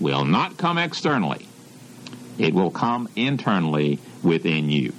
will 0.00 0.24
not 0.24 0.56
come 0.56 0.78
externally. 0.78 1.46
It 2.38 2.54
will 2.54 2.70
come 2.70 3.08
internally 3.16 3.98
within 4.22 4.70
you. 4.70 4.92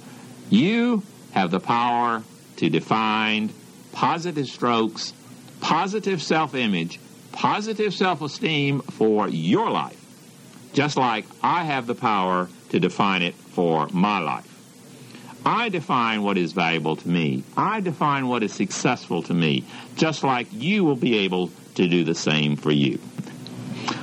You 0.48 1.02
have 1.32 1.50
the 1.50 1.60
power 1.60 2.22
to 2.56 2.70
define 2.70 3.50
positive 3.96 4.46
strokes, 4.46 5.14
positive 5.62 6.22
self-image, 6.22 7.00
positive 7.32 7.94
self-esteem 7.94 8.80
for 8.80 9.26
your 9.26 9.70
life, 9.70 9.98
just 10.74 10.98
like 10.98 11.24
I 11.42 11.64
have 11.64 11.86
the 11.86 11.94
power 11.94 12.46
to 12.68 12.78
define 12.78 13.22
it 13.22 13.34
for 13.34 13.88
my 13.88 14.18
life. 14.18 14.52
I 15.46 15.70
define 15.70 16.22
what 16.22 16.36
is 16.36 16.52
valuable 16.52 16.96
to 16.96 17.08
me. 17.08 17.42
I 17.56 17.80
define 17.80 18.28
what 18.28 18.42
is 18.42 18.52
successful 18.52 19.22
to 19.22 19.34
me, 19.34 19.64
just 19.96 20.22
like 20.22 20.48
you 20.52 20.84
will 20.84 20.96
be 20.96 21.16
able 21.18 21.50
to 21.76 21.88
do 21.88 22.04
the 22.04 22.14
same 22.14 22.56
for 22.56 22.72
you. 22.72 22.98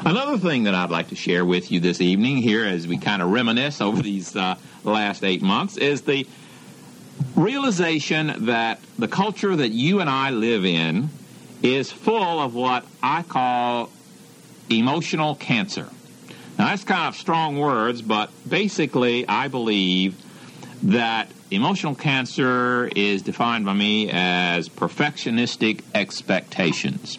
Another 0.06 0.40
thing 0.40 0.64
that 0.64 0.74
I'd 0.74 0.90
like 0.90 1.10
to 1.10 1.16
share 1.16 1.46
with 1.46 1.72
you 1.72 1.80
this 1.80 2.02
evening 2.02 2.38
here 2.38 2.66
as 2.66 2.88
we 2.88 2.98
kind 2.98 3.22
of 3.22 3.30
reminisce 3.30 3.80
over 3.80 4.02
these 4.02 4.36
uh, 4.36 4.56
last 4.84 5.24
eight 5.24 5.44
months 5.44 5.78
is 5.78 6.02
the 6.02 6.26
realization 7.36 8.46
that 8.46 8.80
the 8.98 9.08
culture 9.08 9.56
that 9.56 9.70
you 9.70 10.00
and 10.00 10.10
I 10.10 10.30
live 10.30 10.66
in 10.66 11.10
is 11.62 11.92
full 11.92 12.40
of 12.40 12.54
what 12.54 12.86
I 13.02 13.24
call 13.24 13.90
emotional 14.70 15.36
cancer. 15.36 15.90
Now, 16.58 16.68
that's 16.68 16.84
kind 16.84 17.08
of 17.08 17.16
strong 17.16 17.58
words, 17.58 18.02
but 18.02 18.30
basically, 18.48 19.28
I 19.28 19.48
believe 19.48 20.22
that 20.84 21.32
emotional 21.50 21.96
cancer 21.96 22.90
is 22.96 23.22
defined 23.22 23.66
by 23.66 23.74
me 23.74 24.10
as 24.12 24.70
perfectionistic 24.70 25.82
expectations. 25.96 27.18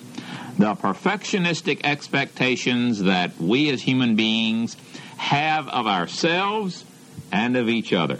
The 0.58 0.74
perfectionistic 0.74 1.80
expectations 1.82 3.00
that 3.02 3.36
we 3.40 3.70
as 3.70 3.82
human 3.82 4.14
beings 4.14 4.76
have 5.16 5.68
of 5.68 5.86
ourselves 5.86 6.84
and 7.32 7.56
of 7.56 7.68
each 7.68 7.92
other. 7.92 8.18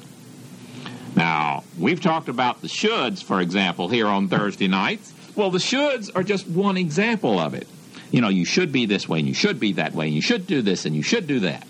Now, 1.17 1.65
we've 1.79 2.01
talked 2.01 2.29
about 2.29 2.61
the 2.61 2.69
shoulds, 2.69 3.23
for 3.23 3.41
example, 3.41 3.89
here 3.89 4.07
on 4.07 4.29
Thursday 4.29 4.69
nights. 4.69 5.13
Well, 5.37 5.51
the 5.51 5.59
shoulds 5.59 6.11
are 6.15 6.23
just 6.23 6.47
one 6.47 6.77
example 6.77 7.39
of 7.39 7.55
it 7.55 7.69
you 8.15 8.21
know, 8.21 8.29
you 8.29 8.45
should 8.45 8.71
be 8.71 8.87
this 8.87 9.09
way 9.09 9.19
and 9.19 9.27
you 9.27 9.35
should 9.35 9.59
be 9.59 9.73
that 9.73 9.93
way 9.93 10.07
and 10.07 10.15
you 10.15 10.23
should 10.23 10.47
do 10.47 10.63
this 10.63 10.87
and 10.87 10.95
you 10.95 11.03
should 11.03 11.27
do 11.27 11.41
that. 11.41 11.67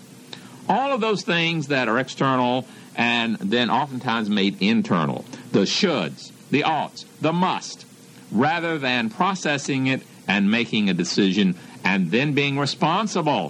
All 0.69 0.93
of 0.93 1.01
those 1.01 1.23
things 1.23 1.69
that 1.69 1.89
are 1.89 1.97
external 1.97 2.67
and 2.95 3.37
then 3.37 3.71
oftentimes 3.71 4.29
made 4.29 4.61
internal. 4.61 5.25
The 5.53 5.61
shoulds, 5.61 6.31
the 6.51 6.63
oughts, 6.63 7.05
the 7.19 7.33
must, 7.33 7.87
rather 8.31 8.77
than 8.77 9.09
processing 9.09 9.87
it 9.87 10.03
and 10.27 10.51
making 10.51 10.87
a 10.87 10.93
decision 10.93 11.55
and 11.83 12.11
then 12.11 12.33
being 12.33 12.59
responsible 12.59 13.49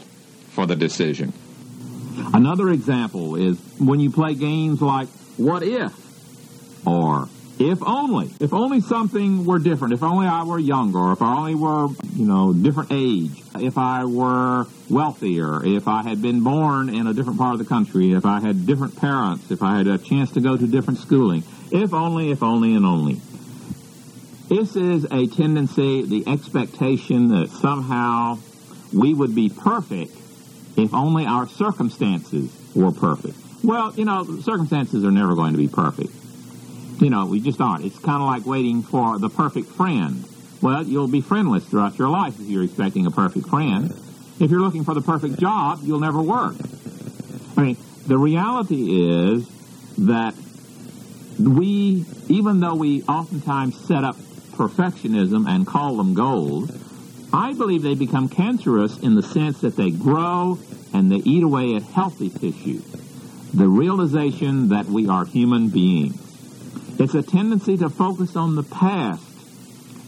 for 0.52 0.66
the 0.66 0.78
decision. 0.78 1.34
Another 2.34 2.70
example 2.70 3.36
is 3.36 3.60
when 3.78 4.00
you 4.00 4.10
play 4.10 4.36
games 4.36 4.82
like 4.82 5.10
what 5.38 5.64
if 5.64 5.94
or 6.86 7.28
if 7.58 7.82
only. 7.84 8.32
If 8.40 8.54
only 8.54 8.82
something 8.82 9.46
were 9.46 9.60
different. 9.60 9.94
If 9.94 10.04
only 10.04 10.28
I 10.28 10.44
were 10.44 10.60
younger. 10.60 11.14
If 11.14 11.22
I 11.22 11.38
only 11.38 11.56
were, 11.56 11.88
you 12.14 12.26
know, 12.26 12.54
different 12.54 12.92
age. 12.92 13.42
If 13.56 13.78
I 13.78 14.04
were 14.04 14.68
wealthier. 14.90 15.66
If 15.66 15.88
I 15.88 16.04
had 16.04 16.22
been 16.22 16.44
born 16.44 16.90
in 16.90 17.08
a 17.08 17.14
different 17.14 17.40
part 17.40 17.54
of 17.54 17.60
the 17.60 17.66
country. 17.66 18.12
If 18.12 18.26
I 18.26 18.42
had 18.42 18.66
different 18.66 18.98
parents. 18.98 19.52
If 19.52 19.64
I 19.64 19.78
had 19.78 19.88
a 19.88 19.98
chance 19.98 20.32
to 20.34 20.42
go 20.42 20.58
to 20.58 20.68
different 20.68 21.00
schooling. 21.00 21.44
If 21.72 21.94
only, 21.94 22.32
if 22.32 22.44
only, 22.44 22.76
and 22.76 22.86
only. 22.86 23.22
This 24.50 24.76
is 24.76 25.06
a 25.06 25.26
tendency, 25.26 26.04
the 26.04 26.28
expectation 26.28 27.30
that 27.30 27.50
somehow 27.50 28.38
we 28.94 29.14
would 29.14 29.34
be 29.34 29.50
perfect 29.50 30.16
if 30.78 30.94
only 30.94 31.26
our 31.26 31.48
circumstances 31.48 32.52
were 32.76 32.92
perfect. 32.92 33.38
Well, 33.64 33.94
you 33.96 34.06
know, 34.06 34.24
circumstances 34.42 35.04
are 35.04 35.12
never 35.12 35.36
going 35.36 35.54
to 35.54 35.58
be 35.58 35.68
perfect. 35.68 36.12
You 37.02 37.10
know, 37.10 37.26
we 37.26 37.40
just 37.40 37.60
aren't. 37.60 37.86
It's 37.86 38.00
kind 38.00 38.22
of 38.22 38.28
like 38.28 38.46
waiting 38.46 38.82
for 38.82 39.20
the 39.20 39.30
perfect 39.30 39.70
friend. 39.70 40.26
Well, 40.62 40.84
you'll 40.84 41.08
be 41.08 41.22
friendless 41.22 41.66
throughout 41.66 41.98
your 41.98 42.10
life 42.10 42.40
if 42.40 42.48
you're 42.48 42.64
expecting 42.64 43.06
a 43.06 43.12
perfect 43.12 43.48
friend. 43.48 43.92
If 44.40 44.52
you're 44.52 44.62
looking 44.62 44.84
for 44.84 44.94
the 44.94 45.02
perfect 45.02 45.40
job, 45.40 45.80
you'll 45.84 46.00
never 46.00 46.22
work. 46.22 46.56
I 47.58 47.62
mean, 47.62 47.78
the 48.08 48.18
reality 48.18 49.10
is 49.10 49.48
that 49.98 50.36
we, 51.40 52.06
even 52.28 52.60
though 52.60 52.76
we 52.76 53.04
oftentimes 53.04 53.78
set 53.78 54.04
up 54.04 54.16
perfectionism 54.54 55.48
and 55.48 55.68
call 55.68 55.98
them 55.98 56.14
goals, 56.14 56.72
I 57.34 57.54
believe 57.54 57.82
they 57.82 57.96
become 57.96 58.30
cancerous 58.30 58.98
in 59.00 59.16
the 59.16 59.24
sense 59.24 59.62
that 59.62 59.76
they 59.76 59.92
grow 59.92 60.58
and 60.94 61.12
they 61.12 61.18
eat 61.18 61.44
away 61.44 61.76
at 61.76 61.84
healthy 61.84 62.30
tissue. 62.30 62.82
The 63.56 63.70
realization 63.70 64.70
that 64.70 64.88
we 64.88 65.08
are 65.08 65.24
human 65.24 65.70
beings. 65.70 66.22
It's 67.00 67.14
a 67.14 67.24
tendency 67.24 67.78
to 67.78 67.90
focus 67.90 68.36
on 68.36 68.56
the 68.56 68.64
past 68.64 69.24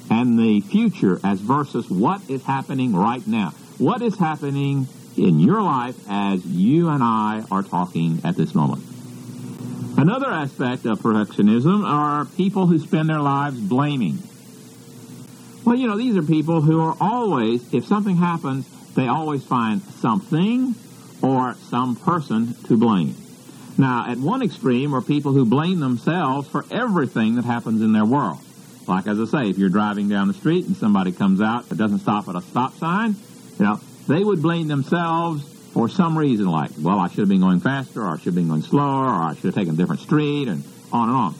and 0.10 0.38
the 0.38 0.60
future 0.60 1.18
as 1.24 1.40
versus 1.40 1.90
what 1.90 2.30
is 2.30 2.44
happening 2.44 2.94
right 2.94 3.26
now. 3.26 3.52
What 3.78 4.02
is 4.02 4.20
happening 4.20 4.88
in 5.16 5.40
your 5.40 5.62
life 5.62 5.96
as 6.10 6.46
you 6.46 6.90
and 6.90 7.02
I 7.02 7.46
are 7.50 7.64
talking 7.64 8.20
at 8.26 8.36
this 8.36 8.54
moment. 8.54 8.84
Another 9.98 10.28
aspect 10.30 10.86
of 10.86 11.00
perfectionism 11.00 11.86
are 11.86 12.26
people 12.26 12.68
who 12.68 12.78
spend 12.80 13.08
their 13.08 13.22
lives 13.22 13.58
blaming. 13.62 14.20
Well, 15.64 15.78
you 15.78 15.88
know, 15.88 15.98
these 15.98 16.18
are 16.18 16.22
people 16.22 16.60
who 16.60 16.82
are 16.82 16.98
always, 17.00 17.74
if 17.74 17.86
something 17.86 18.18
happens, 18.18 18.68
they 18.94 19.08
always 19.08 19.46
find 19.46 19.82
something 19.82 20.76
or 21.22 21.56
some 21.70 21.96
person 21.96 22.54
to 22.66 22.76
blame. 22.76 23.16
Now, 23.78 24.10
at 24.10 24.18
one 24.18 24.42
extreme 24.42 24.96
are 24.96 25.02
people 25.02 25.34
who 25.34 25.46
blame 25.46 25.80
themselves 25.80 26.48
for 26.48 26.66
everything 26.72 27.36
that 27.36 27.46
happens 27.46 27.82
in 27.82 27.94
their 27.94 28.06
world. 28.06 28.40
Like 28.88 29.06
as 29.06 29.20
I 29.20 29.26
say, 29.26 29.50
if 29.50 29.58
you're 29.58 29.70
driving 29.70 30.10
down 30.10 30.28
the 30.28 30.34
street 30.34 30.66
and 30.66 30.76
somebody 30.76 31.12
comes 31.12 31.42
out 31.42 31.70
that 31.70 31.78
doesn't 31.78 32.00
stop 32.00 32.28
at 32.28 32.36
a 32.36 32.42
stop 32.42 32.76
sign, 32.78 33.16
you 33.60 33.66
know, 33.66 33.80
they 34.08 34.24
would 34.24 34.42
blame 34.42 34.68
themselves 34.68 35.44
for 35.74 35.90
some 35.90 36.18
reason 36.18 36.48
like, 36.48 36.72
well, 36.82 36.98
I 36.98 37.10
should 37.10 37.20
have 37.20 37.30
been 37.30 37.42
going 37.42 37.60
faster, 37.60 38.02
or 38.02 38.14
I 38.14 38.16
should 38.16 38.26
have 38.26 38.36
been 38.36 38.48
going 38.48 38.64
slower, 38.64 39.06
or 39.06 39.24
I 39.24 39.36
should 39.36 39.46
have 39.46 39.56
taken 39.56 39.74
a 39.74 39.78
different 39.78 40.02
street, 40.02 40.48
and 40.48 40.64
on 40.92 41.10
and 41.10 41.18
on. 41.18 41.36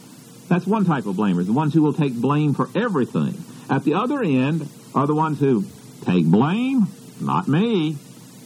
That's 0.48 0.66
one 0.66 0.84
type 0.84 1.06
of 1.06 1.16
blamers, 1.16 1.46
the 1.46 1.52
ones 1.52 1.74
who 1.74 1.82
will 1.82 1.94
take 1.94 2.14
blame 2.14 2.54
for 2.54 2.68
everything. 2.74 3.42
At 3.68 3.84
the 3.84 3.94
other 3.94 4.22
end 4.22 4.68
are 4.94 5.06
the 5.06 5.14
ones 5.14 5.40
who 5.40 5.64
take 6.02 6.24
blame, 6.26 6.86
not 7.20 7.48
me. 7.48 7.96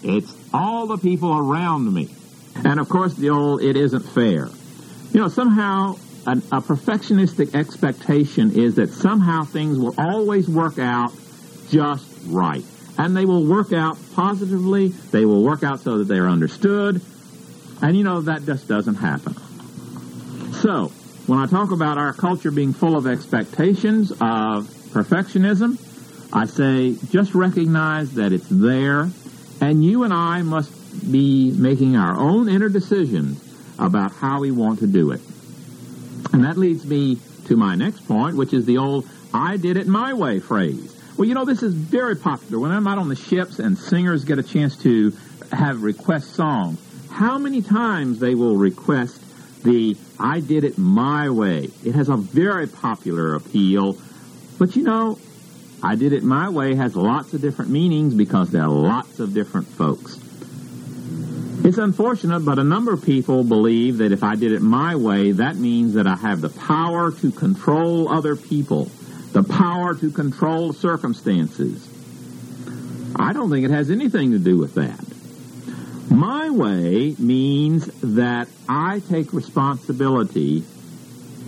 It's 0.03 0.33
all 0.55 0.87
the 0.87 0.97
people 0.97 1.37
around 1.37 1.93
me. 1.93 2.09
And 2.57 2.79
of 2.79 2.89
course, 2.89 3.15
the 3.15 3.31
old, 3.31 3.63
it 3.63 3.77
isn't 3.77 4.03
fair. 4.03 4.49
You 5.13 5.21
know, 5.21 5.29
somehow 5.29 5.97
a, 6.27 6.33
a 6.33 6.61
perfectionistic 6.61 7.55
expectation 7.55 8.59
is 8.59 8.77
that 8.77 8.91
somehow 8.91 9.45
things 9.45 9.79
will 9.79 9.95
always 9.99 10.49
work 10.49 10.79
out 10.79 11.13
just 11.69 12.07
right. 12.27 12.65
And 12.99 13.17
they 13.17 13.25
will 13.25 13.45
work 13.45 13.73
out 13.73 13.99
positively. 14.15 14.89
They 14.89 15.25
will 15.25 15.43
work 15.43 15.63
out 15.63 15.81
so 15.81 15.99
that 15.99 16.05
they 16.05 16.19
are 16.19 16.29
understood. 16.29 17.01
And 17.81 17.97
you 17.97 18.05
know, 18.05 18.21
that 18.23 18.45
just 18.45 18.69
doesn't 18.69 18.97
happen. 18.97 19.35
So, 20.53 20.93
when 21.27 21.39
I 21.39 21.47
talk 21.47 21.71
about 21.71 21.99
our 21.99 22.13
culture 22.13 22.51
being 22.51 22.73
full 22.73 22.97
of 22.97 23.07
expectations 23.07 24.13
of 24.13 24.69
perfectionism, 24.93 25.79
I 26.33 26.47
say 26.47 26.97
just 27.11 27.35
recognize 27.35 28.15
that 28.15 28.33
it's 28.33 28.49
there 28.49 29.11
And 29.61 29.85
you 29.85 30.03
and 30.03 30.13
I 30.13 30.43
must 30.43 30.73
be 31.11 31.53
making 31.53 31.97
our 31.97 32.19
own 32.19 32.49
inner 32.49 32.69
decisions 32.69 33.43
about 33.79 34.13
how 34.13 34.41
we 34.41 34.51
want 34.51 34.81
to 34.81 34.87
do 34.87 35.11
it. 35.13 35.21
And 36.33 36.45
that 36.45 36.57
leads 36.57 36.87
me 36.87 37.19
to 37.47 37.57
my 37.57 37.75
next 37.75 38.07
point, 38.07 38.37
which 38.37 38.53
is 38.53 38.65
the 38.65 38.79
old 38.79 39.09
I 39.35 39.57
did 39.57 39.77
it 39.77 39.87
my 39.87 40.13
way 40.15 40.41
phrase. 40.41 40.95
Well, 41.17 41.27
you 41.27 41.35
know, 41.35 41.45
this 41.45 41.63
is 41.63 41.75
very 41.75 42.17
popular. 42.17 42.59
When 42.59 42.71
I'm 42.71 42.87
out 42.87 42.99
on 42.99 43.09
the 43.09 43.17
ships 43.17 43.59
and 43.59 43.77
singers 43.77 44.25
get 44.25 44.39
a 44.39 44.43
chance 44.43 44.77
to 44.79 45.13
have 45.53 45.83
request 45.83 46.35
songs, 46.35 46.79
how 47.11 47.39
many 47.39 47.63
times 47.63 48.19
they 48.19 48.35
will 48.35 48.57
request 48.57 49.23
the 49.63 49.97
I 50.19 50.41
did 50.41 50.65
it 50.65 50.79
my 50.79 51.31
way. 51.31 51.71
It 51.85 51.95
has 51.95 52.09
a 52.09 52.17
very 52.17 52.67
popular 52.67 53.35
appeal. 53.35 53.99
But 54.59 54.77
you 54.77 54.83
know, 54.83 55.19
I 55.83 55.97
did 55.97 56.13
it 56.13 56.23
my 56.23 56.49
way 56.49 56.75
has 56.75 56.95
lots 56.95 57.35
of 57.35 57.41
different 57.41 57.71
meanings 57.71 58.15
because 58.15 58.51
there 58.51 58.63
are 58.63 58.69
lots 58.69 59.19
of 59.19 59.35
different 59.35 59.67
folks. 59.67 60.19
It's 61.65 61.79
unfortunate, 61.79 62.41
but 62.41 62.59
a 62.59 62.65
number 62.65 62.93
of 62.93 63.05
people 63.05 63.45
believe 63.45 63.99
that 63.99 64.11
if 64.11 64.25
I 64.25 64.35
did 64.35 64.51
it 64.51 64.63
my 64.63 64.97
way, 64.97 65.31
that 65.31 65.55
means 65.55 65.95
that 65.95 66.09
I 66.09 66.17
have 66.17 66.41
the 66.41 66.49
power 66.49 67.13
to 67.13 67.31
control 67.31 68.09
other 68.09 68.35
people, 68.35 68.91
the 69.31 69.45
power 69.45 69.95
to 69.95 70.11
control 70.11 70.73
circumstances. 70.73 71.89
I 73.15 73.33
don't 73.33 73.49
think 73.49 73.65
it 73.65 73.71
has 73.71 73.93
anything 73.93 74.33
to 74.33 74.41
do 74.41 74.59
with 74.59 74.75
that. 74.75 75.01
My 76.11 76.51
way 76.51 77.15
means 77.21 77.87
that 78.03 78.49
I 78.69 78.99
take 78.99 79.33
responsibility 79.33 80.65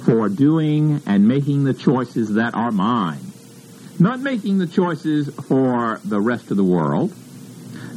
for 0.04 0.28
doing 0.28 1.02
and 1.06 1.26
making 1.26 1.64
the 1.64 1.74
choices 1.74 2.34
that 2.34 2.54
are 2.54 2.70
mine. 2.70 3.32
Not 3.98 4.20
making 4.20 4.58
the 4.58 4.68
choices 4.68 5.28
for 5.48 6.00
the 6.04 6.20
rest 6.20 6.52
of 6.52 6.56
the 6.56 6.64
world, 6.64 7.12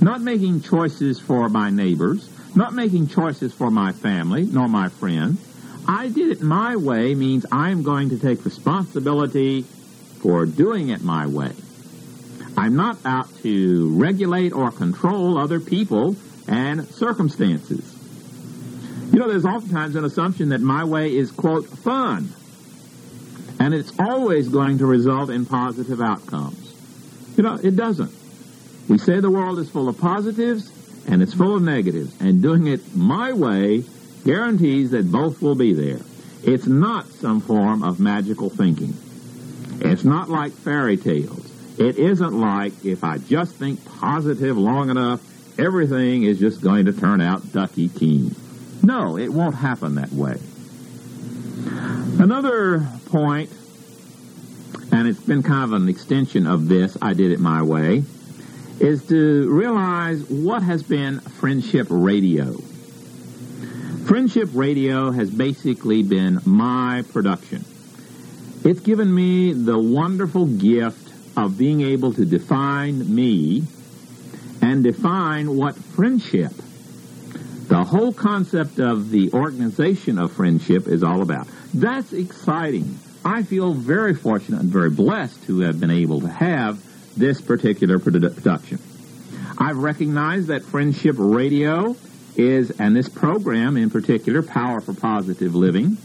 not 0.01 0.21
making 0.21 0.61
choices 0.61 1.19
for 1.19 1.49
my 1.49 1.69
neighbors, 1.69 2.29
not 2.55 2.73
making 2.73 3.07
choices 3.07 3.53
for 3.53 3.71
my 3.71 3.91
family, 3.91 4.43
nor 4.43 4.67
my 4.67 4.89
friends. 4.89 5.43
I 5.87 6.09
did 6.09 6.31
it 6.31 6.41
my 6.41 6.75
way 6.75 7.15
means 7.15 7.45
I'm 7.51 7.83
going 7.83 8.09
to 8.09 8.19
take 8.19 8.43
responsibility 8.43 9.61
for 10.21 10.45
doing 10.45 10.89
it 10.89 11.01
my 11.01 11.27
way. 11.27 11.53
I'm 12.57 12.75
not 12.75 12.97
out 13.05 13.27
to 13.43 13.89
regulate 13.97 14.51
or 14.51 14.71
control 14.71 15.37
other 15.37 15.59
people 15.59 16.15
and 16.47 16.87
circumstances. 16.87 17.93
You 19.13 19.19
know, 19.19 19.29
there's 19.29 19.45
oftentimes 19.45 19.95
an 19.95 20.03
assumption 20.03 20.49
that 20.49 20.61
my 20.61 20.83
way 20.83 21.15
is, 21.15 21.31
quote, 21.31 21.67
fun. 21.67 22.33
And 23.59 23.73
it's 23.73 23.91
always 23.99 24.49
going 24.49 24.79
to 24.79 24.85
result 24.85 25.29
in 25.29 25.45
positive 25.45 26.01
outcomes. 26.01 26.73
You 27.37 27.43
know, 27.43 27.55
it 27.55 27.75
doesn't. 27.75 28.16
We 28.87 28.97
say 28.97 29.19
the 29.19 29.29
world 29.29 29.59
is 29.59 29.69
full 29.69 29.89
of 29.89 29.99
positives 29.99 30.71
and 31.07 31.21
it's 31.21 31.33
full 31.33 31.55
of 31.55 31.61
negatives, 31.61 32.19
and 32.19 32.41
doing 32.41 32.67
it 32.67 32.95
my 32.95 33.31
way 33.31 33.83
guarantees 34.25 34.91
that 34.91 35.09
both 35.09 35.41
will 35.41 35.55
be 35.55 35.73
there. 35.73 36.01
It's 36.43 36.67
not 36.67 37.07
some 37.07 37.39
form 37.39 37.81
of 37.81 37.99
magical 37.99 38.49
thinking. 38.49 38.93
It's 39.79 40.03
not 40.03 40.29
like 40.29 40.51
fairy 40.51 40.97
tales. 40.97 41.45
It 41.79 41.97
isn't 41.97 42.33
like 42.33 42.83
if 42.83 43.03
I 43.03 43.19
just 43.19 43.55
think 43.55 43.83
positive 43.85 44.57
long 44.57 44.89
enough, 44.89 45.21
everything 45.57 46.23
is 46.23 46.39
just 46.39 46.61
going 46.61 46.85
to 46.85 46.93
turn 46.93 47.21
out 47.21 47.53
ducky 47.53 47.87
keen. 47.87 48.35
No, 48.83 49.17
it 49.17 49.29
won't 49.29 49.55
happen 49.55 49.95
that 49.95 50.11
way. 50.11 50.37
Another 52.21 52.85
point, 53.05 53.49
and 54.91 55.07
it's 55.07 55.21
been 55.21 55.43
kind 55.43 55.63
of 55.63 55.73
an 55.73 55.87
extension 55.87 56.47
of 56.47 56.67
this, 56.67 56.97
I 57.01 57.13
did 57.13 57.31
it 57.31 57.39
my 57.39 57.61
way, 57.61 58.03
is 58.79 59.05
to 59.07 59.49
realize 59.49 60.23
what 60.29 60.63
has 60.63 60.83
been 60.83 61.19
friendship 61.19 61.87
radio. 61.89 62.53
Friendship 64.07 64.49
radio 64.53 65.11
has 65.11 65.29
basically 65.29 66.03
been 66.03 66.39
my 66.45 67.03
production. 67.11 67.65
It's 68.63 68.79
given 68.79 69.13
me 69.13 69.53
the 69.53 69.77
wonderful 69.77 70.45
gift 70.45 71.13
of 71.37 71.57
being 71.57 71.81
able 71.81 72.13
to 72.13 72.25
define 72.25 73.13
me 73.13 73.63
and 74.61 74.83
define 74.83 75.55
what 75.55 75.75
friendship, 75.75 76.51
the 77.67 77.83
whole 77.83 78.13
concept 78.13 78.79
of 78.79 79.09
the 79.09 79.31
organization 79.33 80.17
of 80.17 80.31
friendship 80.31 80.87
is 80.87 81.03
all 81.03 81.21
about. 81.21 81.47
That's 81.73 82.13
exciting. 82.13 82.97
I 83.25 83.43
feel 83.43 83.73
very 83.73 84.15
fortunate 84.15 84.61
and 84.61 84.69
very 84.69 84.89
blessed 84.89 85.43
to 85.47 85.59
have 85.61 85.79
been 85.79 85.91
able 85.91 86.21
to 86.21 86.27
have 86.27 86.81
this 87.17 87.41
particular 87.41 87.99
production. 87.99 88.79
I've 89.57 89.77
recognized 89.77 90.47
that 90.47 90.63
Friendship 90.63 91.15
Radio 91.17 91.95
is, 92.35 92.71
and 92.71 92.95
this 92.95 93.09
program 93.09 93.75
in 93.75 93.89
particular, 93.89 94.43
Power 94.43 94.81
for 94.81 94.93
Positive 94.93 95.55
Living, 95.55 95.97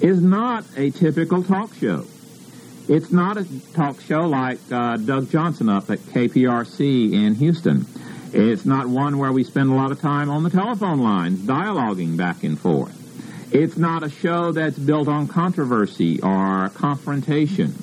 is 0.00 0.20
not 0.20 0.64
a 0.76 0.90
typical 0.90 1.42
talk 1.42 1.74
show. 1.74 2.04
It's 2.88 3.10
not 3.12 3.38
a 3.38 3.46
talk 3.72 4.00
show 4.00 4.22
like 4.22 4.58
uh, 4.70 4.96
Doug 4.96 5.30
Johnson 5.30 5.68
up 5.68 5.88
at 5.88 6.00
KPRC 6.00 7.12
in 7.12 7.36
Houston. 7.36 7.86
It's 8.32 8.66
not 8.66 8.86
one 8.86 9.18
where 9.18 9.32
we 9.32 9.44
spend 9.44 9.70
a 9.70 9.74
lot 9.74 9.92
of 9.92 10.00
time 10.00 10.28
on 10.28 10.42
the 10.42 10.50
telephone 10.50 11.00
lines 11.00 11.40
dialoguing 11.40 12.16
back 12.16 12.42
and 12.42 12.58
forth. 12.58 12.98
It's 13.54 13.76
not 13.76 14.02
a 14.02 14.10
show 14.10 14.52
that's 14.52 14.78
built 14.78 15.08
on 15.08 15.28
controversy 15.28 16.20
or 16.22 16.70
confrontation. 16.70 17.74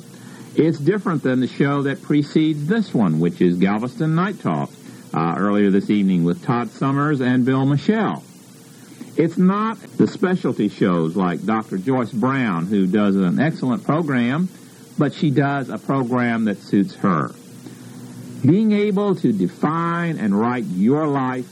It's 0.56 0.80
different 0.80 1.24
than 1.24 1.42
the 1.42 1.48
show 1.48 1.84
that 1.84 2.02
precedes 2.02 2.66
this 2.68 2.94
one, 2.94 3.20
which 3.20 3.40
is 3.40 3.58
Galveston 3.58 4.16
Night 4.16 4.40
Talk, 4.40 4.72
uh, 5.14 5.36
earlier 5.38 5.70
this 5.70 5.90
evening 5.90 6.24
with 6.24 6.44
Todd 6.44 6.70
Summers 6.72 7.22
and 7.22 7.46
Bill 7.46 7.66
Michelle. 7.66 8.24
It's 9.16 9.38
not 9.38 9.80
the 9.98 10.08
specialty 10.08 10.70
shows 10.70 11.16
like 11.16 11.46
Dr. 11.46 11.78
Joyce 11.78 12.12
Brown, 12.12 12.66
who 12.66 12.88
does 12.88 13.16
an 13.16 13.40
excellent 13.40 13.84
program, 13.84 14.50
but 14.98 15.14
she 15.14 15.30
does 15.30 15.70
a 15.70 15.78
program 15.78 16.46
that 16.46 16.58
suits 16.58 16.96
her. 16.96 17.32
Being 18.44 18.72
able 18.72 19.16
to 19.16 19.32
define 19.32 20.18
and 20.18 20.40
write 20.40 20.64
your 20.64 21.08
life, 21.08 21.48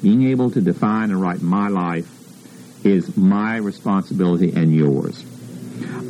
being 0.00 0.24
able 0.30 0.50
to 0.52 0.60
define 0.60 1.10
and 1.10 1.20
write 1.20 1.42
my 1.42 1.68
life, 1.68 2.08
is 2.84 3.16
my 3.16 3.56
responsibility 3.56 4.52
and 4.52 4.74
yours. 4.74 5.24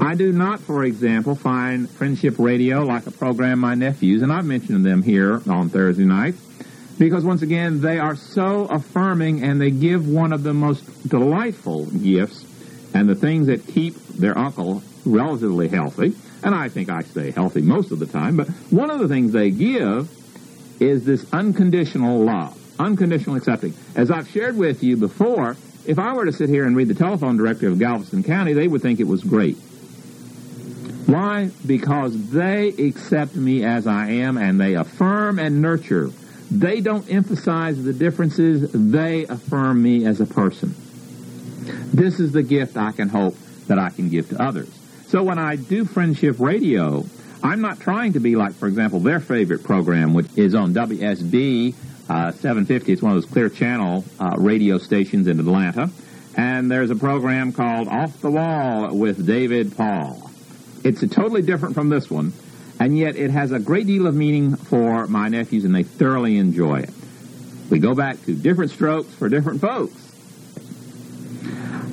I 0.00 0.14
do 0.14 0.32
not, 0.32 0.60
for 0.60 0.84
example, 0.84 1.34
find 1.34 1.88
Friendship 1.88 2.38
Radio 2.38 2.82
like 2.82 3.06
a 3.06 3.10
program 3.10 3.58
my 3.60 3.74
nephews, 3.74 4.22
and 4.22 4.32
I've 4.32 4.44
mentioned 4.44 4.84
them 4.84 5.02
here 5.02 5.40
on 5.48 5.68
Thursday 5.68 6.04
nights, 6.04 6.38
because 6.98 7.24
once 7.24 7.42
again, 7.42 7.80
they 7.80 7.98
are 7.98 8.16
so 8.16 8.66
affirming 8.66 9.42
and 9.42 9.60
they 9.60 9.70
give 9.70 10.06
one 10.08 10.32
of 10.32 10.42
the 10.42 10.54
most 10.54 11.08
delightful 11.08 11.86
gifts 11.86 12.44
and 12.94 13.08
the 13.08 13.14
things 13.14 13.46
that 13.46 13.66
keep 13.66 13.96
their 14.08 14.36
uncle 14.36 14.82
relatively 15.04 15.68
healthy. 15.68 16.14
And 16.44 16.54
I 16.54 16.68
think 16.68 16.90
I 16.90 17.02
stay 17.02 17.30
healthy 17.30 17.62
most 17.62 17.92
of 17.92 17.98
the 17.98 18.06
time, 18.06 18.36
but 18.36 18.48
one 18.70 18.90
of 18.90 18.98
the 18.98 19.08
things 19.08 19.32
they 19.32 19.50
give 19.50 20.10
is 20.80 21.04
this 21.04 21.32
unconditional 21.32 22.24
love, 22.24 22.58
unconditional 22.78 23.36
accepting. 23.36 23.74
As 23.94 24.10
I've 24.10 24.28
shared 24.28 24.56
with 24.56 24.82
you 24.82 24.96
before, 24.96 25.56
if 25.86 25.98
I 25.98 26.12
were 26.14 26.24
to 26.24 26.32
sit 26.32 26.48
here 26.48 26.64
and 26.64 26.76
read 26.76 26.88
the 26.88 26.94
telephone 26.94 27.36
directory 27.36 27.68
of 27.68 27.78
Galveston 27.78 28.22
County, 28.22 28.52
they 28.52 28.68
would 28.68 28.82
think 28.82 29.00
it 29.00 29.06
was 29.06 29.22
great. 29.22 29.56
Why? 31.06 31.50
Because 31.66 32.30
they 32.30 32.68
accept 32.68 33.34
me 33.34 33.64
as 33.64 33.86
I 33.86 34.08
am 34.10 34.38
and 34.38 34.60
they 34.60 34.74
affirm 34.74 35.38
and 35.38 35.60
nurture. 35.60 36.10
They 36.50 36.80
don't 36.80 37.10
emphasize 37.10 37.82
the 37.82 37.92
differences, 37.92 38.70
they 38.72 39.24
affirm 39.24 39.82
me 39.82 40.06
as 40.06 40.20
a 40.20 40.26
person. 40.26 40.74
This 41.92 42.20
is 42.20 42.32
the 42.32 42.42
gift 42.42 42.76
I 42.76 42.92
can 42.92 43.08
hope 43.08 43.36
that 43.66 43.78
I 43.78 43.90
can 43.90 44.08
give 44.08 44.28
to 44.30 44.42
others. 44.42 44.68
So 45.08 45.22
when 45.22 45.38
I 45.38 45.56
do 45.56 45.84
Friendship 45.84 46.38
Radio, 46.38 47.04
I'm 47.42 47.60
not 47.60 47.80
trying 47.80 48.12
to 48.14 48.20
be 48.20 48.36
like, 48.36 48.54
for 48.54 48.66
example, 48.66 49.00
their 49.00 49.20
favorite 49.20 49.64
program, 49.64 50.14
which 50.14 50.28
is 50.36 50.54
on 50.54 50.72
WSB 50.72 51.74
uh, 52.08 52.32
750. 52.32 52.92
It's 52.92 53.02
one 53.02 53.16
of 53.16 53.22
those 53.22 53.30
clear 53.30 53.48
channel 53.48 54.04
uh, 54.18 54.36
radio 54.38 54.78
stations 54.78 55.26
in 55.26 55.38
Atlanta. 55.40 55.90
And 56.36 56.70
there's 56.70 56.90
a 56.90 56.96
program 56.96 57.52
called 57.52 57.88
Off 57.88 58.20
the 58.20 58.30
Wall 58.30 58.94
with 58.94 59.26
David 59.26 59.76
Paul. 59.76 60.30
It's 60.84 61.00
totally 61.08 61.42
different 61.42 61.74
from 61.74 61.90
this 61.90 62.10
one, 62.10 62.32
and 62.80 62.98
yet 62.98 63.16
it 63.16 63.30
has 63.30 63.52
a 63.52 63.58
great 63.58 63.86
deal 63.86 64.06
of 64.06 64.14
meaning 64.14 64.56
for 64.56 65.06
my 65.06 65.28
nephews, 65.28 65.64
and 65.64 65.74
they 65.74 65.82
thoroughly 65.84 66.38
enjoy 66.38 66.80
it. 66.80 66.90
We 67.70 67.78
go 67.78 67.94
back 67.94 68.20
to 68.24 68.34
different 68.34 68.70
strokes 68.70 69.14
for 69.14 69.28
different 69.28 69.60
folks. 69.60 69.94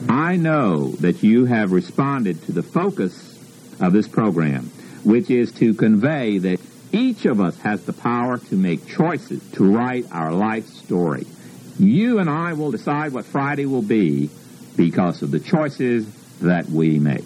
I 0.10 0.38
know 0.38 0.92
that 1.02 1.22
you 1.22 1.46
have 1.46 1.72
responded 1.72 2.42
to 2.44 2.52
the 2.52 2.64
focus 2.64 3.38
of 3.80 3.94
this 3.94 4.08
program, 4.08 4.72
which 5.04 5.30
is 5.30 5.52
to 5.54 5.74
convey 5.74 6.40
that 6.40 6.60
each 6.92 7.26
of 7.26 7.40
us 7.40 7.58
has 7.60 7.86
the 7.86 7.94
power 7.94 8.38
to 8.38 8.56
make 8.56 8.88
choices 8.88 9.42
to 9.52 9.64
write 9.64 10.06
our 10.12 10.32
life 10.32 10.66
story. 10.66 11.26
You 11.78 12.20
and 12.20 12.30
I 12.30 12.54
will 12.54 12.72
decide 12.72 13.14
what 13.14 13.26
Friday 13.26 13.66
will 13.66 13.82
be 13.82 14.30
because 14.76 15.22
of 15.22 15.32
the 15.32 15.40
choices 15.40 16.08
that 16.40 16.68
we 16.68 17.00
make. 17.00 17.26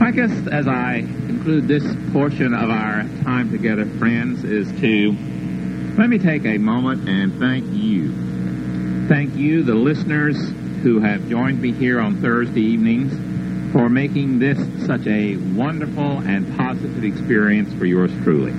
I 0.00 0.12
guess 0.12 0.30
as 0.46 0.68
I 0.68 1.00
conclude 1.00 1.66
this 1.66 1.84
portion 2.12 2.54
of 2.54 2.70
our 2.70 3.02
time 3.24 3.50
together, 3.50 3.84
friends, 3.84 4.44
is 4.44 4.68
to 4.80 5.16
Let 5.98 6.08
me 6.08 6.18
take 6.18 6.44
a 6.44 6.58
moment 6.58 7.08
and 7.08 7.38
thank 7.40 7.66
you. 7.72 9.08
Thank 9.08 9.34
you, 9.34 9.64
the 9.64 9.74
listeners 9.74 10.36
who 10.82 11.00
have 11.00 11.28
joined 11.28 11.60
me 11.60 11.72
here 11.72 11.98
on 11.98 12.20
Thursday 12.20 12.60
evenings, 12.60 13.12
for 13.72 13.88
making 13.88 14.38
this 14.38 14.58
such 14.86 15.06
a 15.06 15.36
wonderful 15.36 16.18
and 16.20 16.56
positive 16.56 17.04
experience 17.04 17.72
for 17.74 17.84
yours 17.84 18.10
truly. 18.22 18.52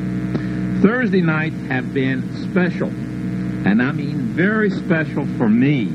Thursday 0.81 1.21
nights 1.21 1.59
have 1.67 1.93
been 1.93 2.51
special, 2.51 2.89
and 2.89 3.81
I 3.81 3.91
mean 3.91 4.19
very 4.19 4.69
special 4.69 5.25
for 5.37 5.49
me 5.49 5.85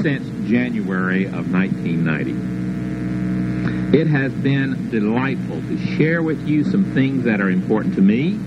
since 0.00 0.28
January 0.48 1.26
of 1.26 1.52
1990. 1.52 3.98
It 3.98 4.06
has 4.06 4.32
been 4.32 4.90
delightful 4.90 5.60
to 5.62 5.96
share 5.96 6.22
with 6.22 6.46
you 6.46 6.64
some 6.64 6.84
things 6.92 7.24
that 7.24 7.40
are 7.40 7.50
important 7.50 7.94
to 7.96 8.02
me. 8.02 8.38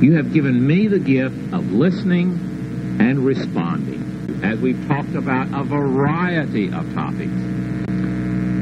You 0.00 0.16
have 0.16 0.32
given 0.32 0.66
me 0.66 0.88
the 0.88 0.98
gift 0.98 1.36
of 1.52 1.72
listening 1.72 2.98
and 3.00 3.24
responding 3.24 4.40
as 4.42 4.58
we've 4.58 4.86
talked 4.88 5.14
about 5.14 5.48
a 5.52 5.64
variety 5.64 6.72
of 6.72 6.92
topics. 6.94 7.32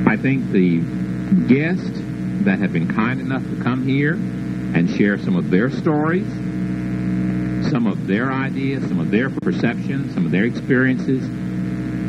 I 0.08 0.16
think 0.16 0.50
the 0.52 0.78
guests 1.48 2.00
that 2.44 2.60
have 2.60 2.72
been 2.72 2.88
kind 2.88 3.20
enough 3.20 3.42
to 3.42 3.62
come 3.62 3.86
here 3.86 4.14
and 4.14 4.88
share 4.88 5.18
some 5.18 5.36
of 5.36 5.50
their 5.50 5.68
stories, 5.70 6.26
some 7.70 7.86
of 7.86 8.06
their 8.06 8.32
ideas, 8.32 8.88
some 8.88 9.00
of 9.00 9.10
their 9.10 9.28
perceptions, 9.28 10.14
some 10.14 10.24
of 10.24 10.32
their 10.32 10.44
experiences, 10.44 11.22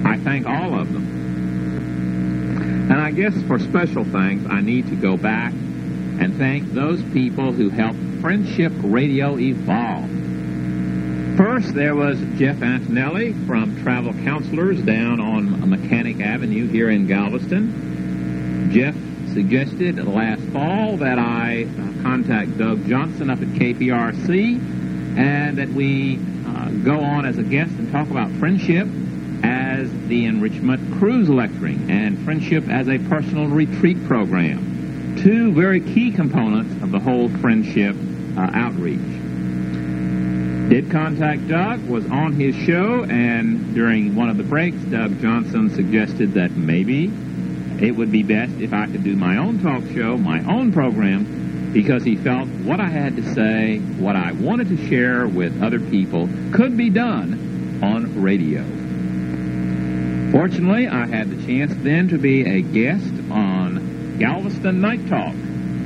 I 0.05 0.15
thank 0.17 0.47
all 0.47 0.79
of 0.79 0.93
them. 0.93 2.87
And 2.89 3.01
I 3.01 3.11
guess 3.11 3.33
for 3.43 3.59
special 3.59 4.05
thanks, 4.05 4.49
I 4.49 4.61
need 4.61 4.87
to 4.87 4.95
go 4.95 5.17
back 5.17 5.51
and 5.51 6.37
thank 6.37 6.71
those 6.71 7.03
people 7.11 7.51
who 7.51 7.67
helped 7.67 7.99
Friendship 8.21 8.71
Radio 8.77 9.37
evolve. 9.37 10.09
First, 11.35 11.73
there 11.73 11.95
was 11.95 12.17
Jeff 12.37 12.61
Antonelli 12.61 13.33
from 13.45 13.81
Travel 13.83 14.13
Counselors 14.23 14.81
down 14.81 15.19
on 15.19 15.69
Mechanic 15.69 16.21
Avenue 16.21 16.65
here 16.65 16.89
in 16.89 17.05
Galveston. 17.05 17.88
Jeff 18.71 18.95
suggested 19.33 19.97
last 20.05 20.43
fall 20.53 20.97
that 20.97 21.17
I 21.17 21.63
uh, 21.63 22.03
contact 22.03 22.55
Doug 22.57 22.87
Johnson 22.87 23.31
up 23.31 23.41
at 23.41 23.47
KPRC 23.47 25.17
and 25.17 25.57
that 25.57 25.69
we 25.69 26.19
uh, 26.45 26.69
go 26.83 26.99
on 26.99 27.25
as 27.25 27.39
a 27.39 27.43
guest 27.43 27.71
and 27.79 27.91
talk 27.91 28.11
about 28.11 28.31
friendship 28.33 28.87
as 29.43 29.91
the 30.07 30.25
enrichment 30.25 30.99
cruise 30.99 31.29
lecturing 31.29 31.89
and 31.89 32.19
friendship 32.23 32.69
as 32.69 32.87
a 32.89 32.99
personal 32.99 33.47
retreat 33.47 34.03
program. 34.05 35.15
Two 35.23 35.51
very 35.51 35.79
key 35.79 36.11
components 36.11 36.83
of 36.83 36.91
the 36.91 36.99
whole 36.99 37.29
friendship 37.39 37.95
uh, 38.37 38.51
outreach. 38.53 38.99
Did 40.69 40.91
contact 40.91 41.47
Doug, 41.47 41.83
was 41.87 42.05
on 42.11 42.33
his 42.33 42.55
show, 42.55 43.03
and 43.05 43.73
during 43.73 44.15
one 44.15 44.29
of 44.29 44.37
the 44.37 44.43
breaks, 44.43 44.77
Doug 44.83 45.19
Johnson 45.19 45.71
suggested 45.71 46.33
that 46.35 46.51
maybe 46.51 47.11
it 47.81 47.91
would 47.91 48.11
be 48.11 48.23
best 48.23 48.59
if 48.59 48.73
I 48.73 48.87
could 48.87 49.03
do 49.03 49.15
my 49.15 49.37
own 49.37 49.59
talk 49.59 49.83
show, 49.93 50.17
my 50.17 50.43
own 50.43 50.73
program, 50.73 51.71
because 51.71 52.03
he 52.03 52.17
felt 52.17 52.47
what 52.49 52.79
I 52.79 52.89
had 52.89 53.15
to 53.15 53.33
say, 53.33 53.77
what 53.77 54.15
I 54.15 54.33
wanted 54.33 54.69
to 54.69 54.87
share 54.87 55.27
with 55.27 55.61
other 55.61 55.79
people, 55.79 56.27
could 56.51 56.75
be 56.75 56.89
done 56.89 57.79
on 57.81 58.21
radio. 58.21 58.63
Fortunately, 60.31 60.87
I 60.87 61.07
had 61.07 61.29
the 61.29 61.45
chance 61.45 61.73
then 61.77 62.09
to 62.09 62.17
be 62.17 62.45
a 62.45 62.61
guest 62.61 63.13
on 63.31 64.17
Galveston 64.19 64.81
Night 64.81 65.07
Talk. 65.07 65.33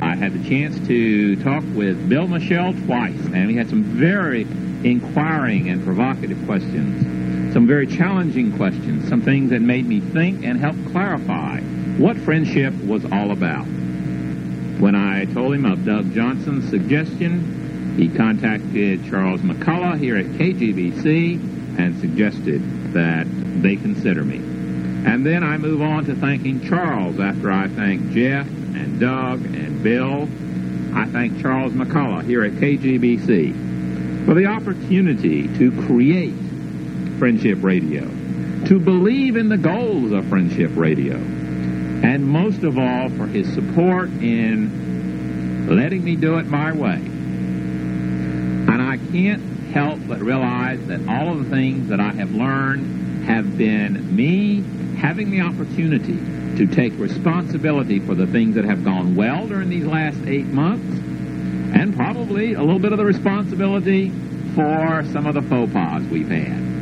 I 0.02 0.16
had 0.16 0.34
the 0.34 0.50
chance 0.50 0.86
to 0.88 1.36
talk 1.44 1.64
with 1.76 2.10
Bill 2.10 2.28
Michelle 2.28 2.74
twice, 2.74 3.20
and 3.34 3.48
we 3.48 3.56
had 3.56 3.70
some 3.70 3.84
very 3.84 4.42
inquiring 4.84 5.70
and 5.70 5.84
provocative 5.84 6.44
questions, 6.46 7.54
some 7.54 7.68
very 7.68 7.88
challenging 7.88 8.52
questions, 8.58 9.08
some 9.08 9.22
things 9.22 9.52
that 9.52 9.62
made 9.62 9.86
me 9.86 10.00
think 10.00 10.44
and 10.44 10.60
help 10.60 10.76
clarify 10.92 11.62
what 11.98 12.18
friendship 12.18 12.74
was 12.86 13.06
all 13.06 13.32
about. 13.32 13.66
When 14.80 14.96
I 14.96 15.26
told 15.26 15.54
him 15.54 15.66
of 15.66 15.86
Doug 15.86 16.14
Johnson's 16.14 16.70
suggestion, 16.70 17.96
he 17.98 18.10
contacted 18.10 19.06
Charles 19.06 19.42
McCullough 19.42 20.00
here 20.00 20.18
at 20.18 20.26
KGBC 20.26 21.78
and 21.78 22.00
suggested 22.00 22.94
that 22.94 23.28
they 23.62 23.76
consider 23.76 24.24
me. 24.24 24.38
And 25.06 25.26
then 25.26 25.44
I 25.44 25.58
move 25.58 25.82
on 25.82 26.06
to 26.06 26.16
thanking 26.16 26.68
Charles 26.68 27.20
after 27.20 27.52
I 27.52 27.68
thank 27.68 28.12
Jeff 28.12 28.48
and 28.48 29.00
Doug 29.00 29.46
and 29.46 29.84
Bill. 29.84 30.24
I 30.96 31.06
thank 31.06 31.42
Charles 31.42 31.74
McCullough 31.74 32.26
here 32.26 32.44
at 32.44 32.54
KGBC 32.54 34.26
for 34.26 34.34
the 34.34 34.46
opportunity 34.46 35.48
to 35.58 35.72
create 35.86 36.34
Friendship 37.20 37.60
Radio, 37.62 38.02
to 38.66 38.80
believe 38.80 39.36
in 39.36 39.50
the 39.50 39.58
goals 39.58 40.12
of 40.12 40.26
Friendship 40.28 40.72
Radio, 40.76 41.18
and 42.04 42.28
most 42.28 42.64
of 42.64 42.78
all 42.78 43.10
for 43.10 43.26
his 43.26 43.52
support 43.54 44.10
in 44.10 45.68
letting 45.74 46.04
me 46.04 46.18
do 46.18 46.38
it 46.38 46.46
my 46.46 46.74
way. 46.74 46.96
And 46.96 48.82
I 48.82 48.98
can't 49.12 49.42
help 49.72 50.00
but 50.08 50.20
realize 50.20 50.86
that 50.88 51.08
all 51.08 51.30
of 51.30 51.46
the 51.46 51.50
things 51.50 51.88
that 51.90 52.02
I 52.02 52.12
have 52.12 52.36
learned 52.36 53.26
have 53.26 53.58
been 53.58 54.14
me 54.16 54.62
having 54.98 55.32
the 55.32 55.42
opportunity 55.42 56.18
to 56.58 56.68
take 56.68 56.94
responsibility 57.00 58.00
for 58.00 58.16
the 58.16 58.28
things 58.28 58.56
that 58.56 58.66
have 58.66 58.84
gone 58.84 59.16
well 59.16 59.48
during 59.48 59.70
these 59.70 59.86
last 59.86 60.20
eight 60.28 60.46
months 60.46 60.86
and 61.76 61.96
probably 61.96 62.54
a 62.54 62.62
little 62.62 62.80
bit 62.80 62.92
of 62.92 62.98
the 62.98 63.06
responsibility 63.06 64.10
for 64.54 65.04
some 65.12 65.26
of 65.26 65.34
the 65.34 65.42
faux 65.42 65.72
pas 65.72 66.04
we've 66.12 66.30
had. 66.30 66.73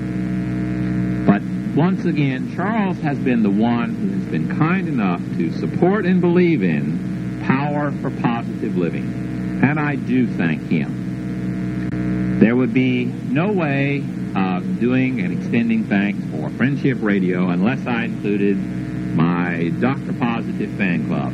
Once 1.75 2.03
again, 2.03 2.53
Charles 2.53 2.97
has 2.99 3.17
been 3.19 3.43
the 3.43 3.49
one 3.49 3.95
who 3.95 4.09
has 4.09 4.25
been 4.25 4.57
kind 4.57 4.89
enough 4.89 5.21
to 5.37 5.53
support 5.53 6.05
and 6.05 6.19
believe 6.19 6.63
in 6.63 7.41
power 7.45 7.93
for 8.01 8.11
positive 8.11 8.75
living. 8.75 9.61
And 9.63 9.79
I 9.79 9.95
do 9.95 10.27
thank 10.27 10.67
him. 10.67 12.39
There 12.39 12.57
would 12.57 12.73
be 12.73 13.05
no 13.05 13.53
way 13.53 14.03
of 14.35 14.81
doing 14.81 15.21
and 15.21 15.31
extending 15.39 15.85
thanks 15.85 16.25
for 16.31 16.49
Friendship 16.57 16.97
Radio 16.99 17.49
unless 17.49 17.87
I 17.87 18.03
included 18.03 18.57
my 18.57 19.71
Dr. 19.79 20.11
Positive 20.11 20.71
fan 20.77 21.07
club. 21.07 21.31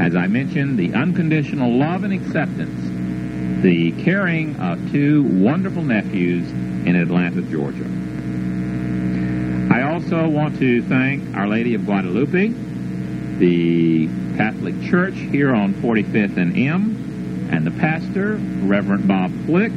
As 0.00 0.16
I 0.16 0.26
mentioned, 0.26 0.80
the 0.80 0.94
unconditional 0.94 1.78
love 1.78 2.02
and 2.02 2.12
acceptance 2.12 3.62
the 3.62 3.92
caring 4.02 4.56
of 4.56 4.90
two 4.90 5.22
wonderful 5.22 5.82
nephews 5.82 6.50
in 6.50 6.96
Atlanta, 6.96 7.40
Georgia. 7.42 7.95
I 10.06 10.08
also 10.10 10.28
want 10.28 10.56
to 10.60 10.82
thank 10.82 11.36
Our 11.36 11.48
Lady 11.48 11.74
of 11.74 11.84
Guadalupe, 11.84 12.50
the 13.38 14.06
Catholic 14.36 14.80
Church 14.82 15.14
here 15.14 15.52
on 15.52 15.74
45th 15.74 16.36
and 16.36 16.56
M, 16.56 17.48
and 17.50 17.66
the 17.66 17.72
pastor, 17.72 18.36
Reverend 18.36 19.08
Bob 19.08 19.32
Flick, 19.46 19.72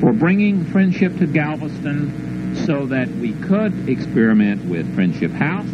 for 0.00 0.12
bringing 0.12 0.64
Friendship 0.64 1.16
to 1.18 1.28
Galveston 1.28 2.56
so 2.66 2.86
that 2.86 3.08
we 3.08 3.34
could 3.34 3.88
experiment 3.88 4.64
with 4.64 4.92
Friendship 4.96 5.30
House 5.30 5.70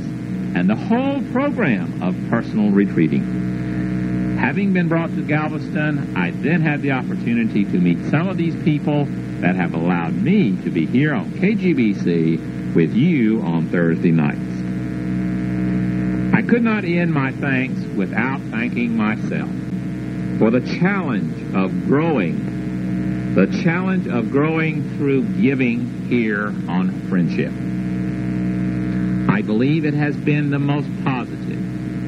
and 0.55 0.69
the 0.69 0.77
whole 0.77 1.23
program 1.33 2.03
of 2.03 2.15
personal 2.29 2.71
retreating. 2.71 4.37
Having 4.37 4.75
been 4.75 4.89
brought 4.89 5.09
to 5.15 5.23
Galveston, 5.23 6.15
I 6.15 6.33
then 6.33 6.61
had 6.61 6.83
the 6.83 6.93
opportunity 6.93 7.65
to 7.65 7.79
meet 7.79 8.11
some 8.11 8.29
of 8.29 8.37
these 8.37 8.55
people 8.65 9.07
that 9.41 9.57
have 9.57 9.73
allowed 9.73 10.13
me 10.13 10.57
to 10.63 10.71
be 10.71 10.85
here 10.85 11.15
on 11.15 11.31
KGBC 11.31 12.58
with 12.79 12.95
you 12.95 13.43
on 13.43 13.69
Thursday 13.71 14.13
nights. 14.13 14.39
I 16.33 16.43
could 16.49 16.63
not 16.63 16.85
end 16.85 17.13
my 17.13 17.33
thanks 17.33 17.83
without 17.97 18.41
thanking 18.53 18.97
myself 18.97 19.51
for 20.39 20.53
the 20.53 20.61
challenge 20.79 21.57
of 21.57 21.73
growing, 21.87 23.35
the 23.35 23.49
challenge 23.65 24.07
of 24.07 24.31
growing 24.31 24.97
through 24.97 25.25
giving 25.41 26.07
here 26.07 26.55
on 26.69 26.93
friendship. 27.09 27.51
I 29.29 29.43
believe 29.43 29.85
it 29.85 29.95
has 29.95 30.17
been 30.17 30.51
the 30.51 30.61
most 30.61 30.87
positive 31.03 31.59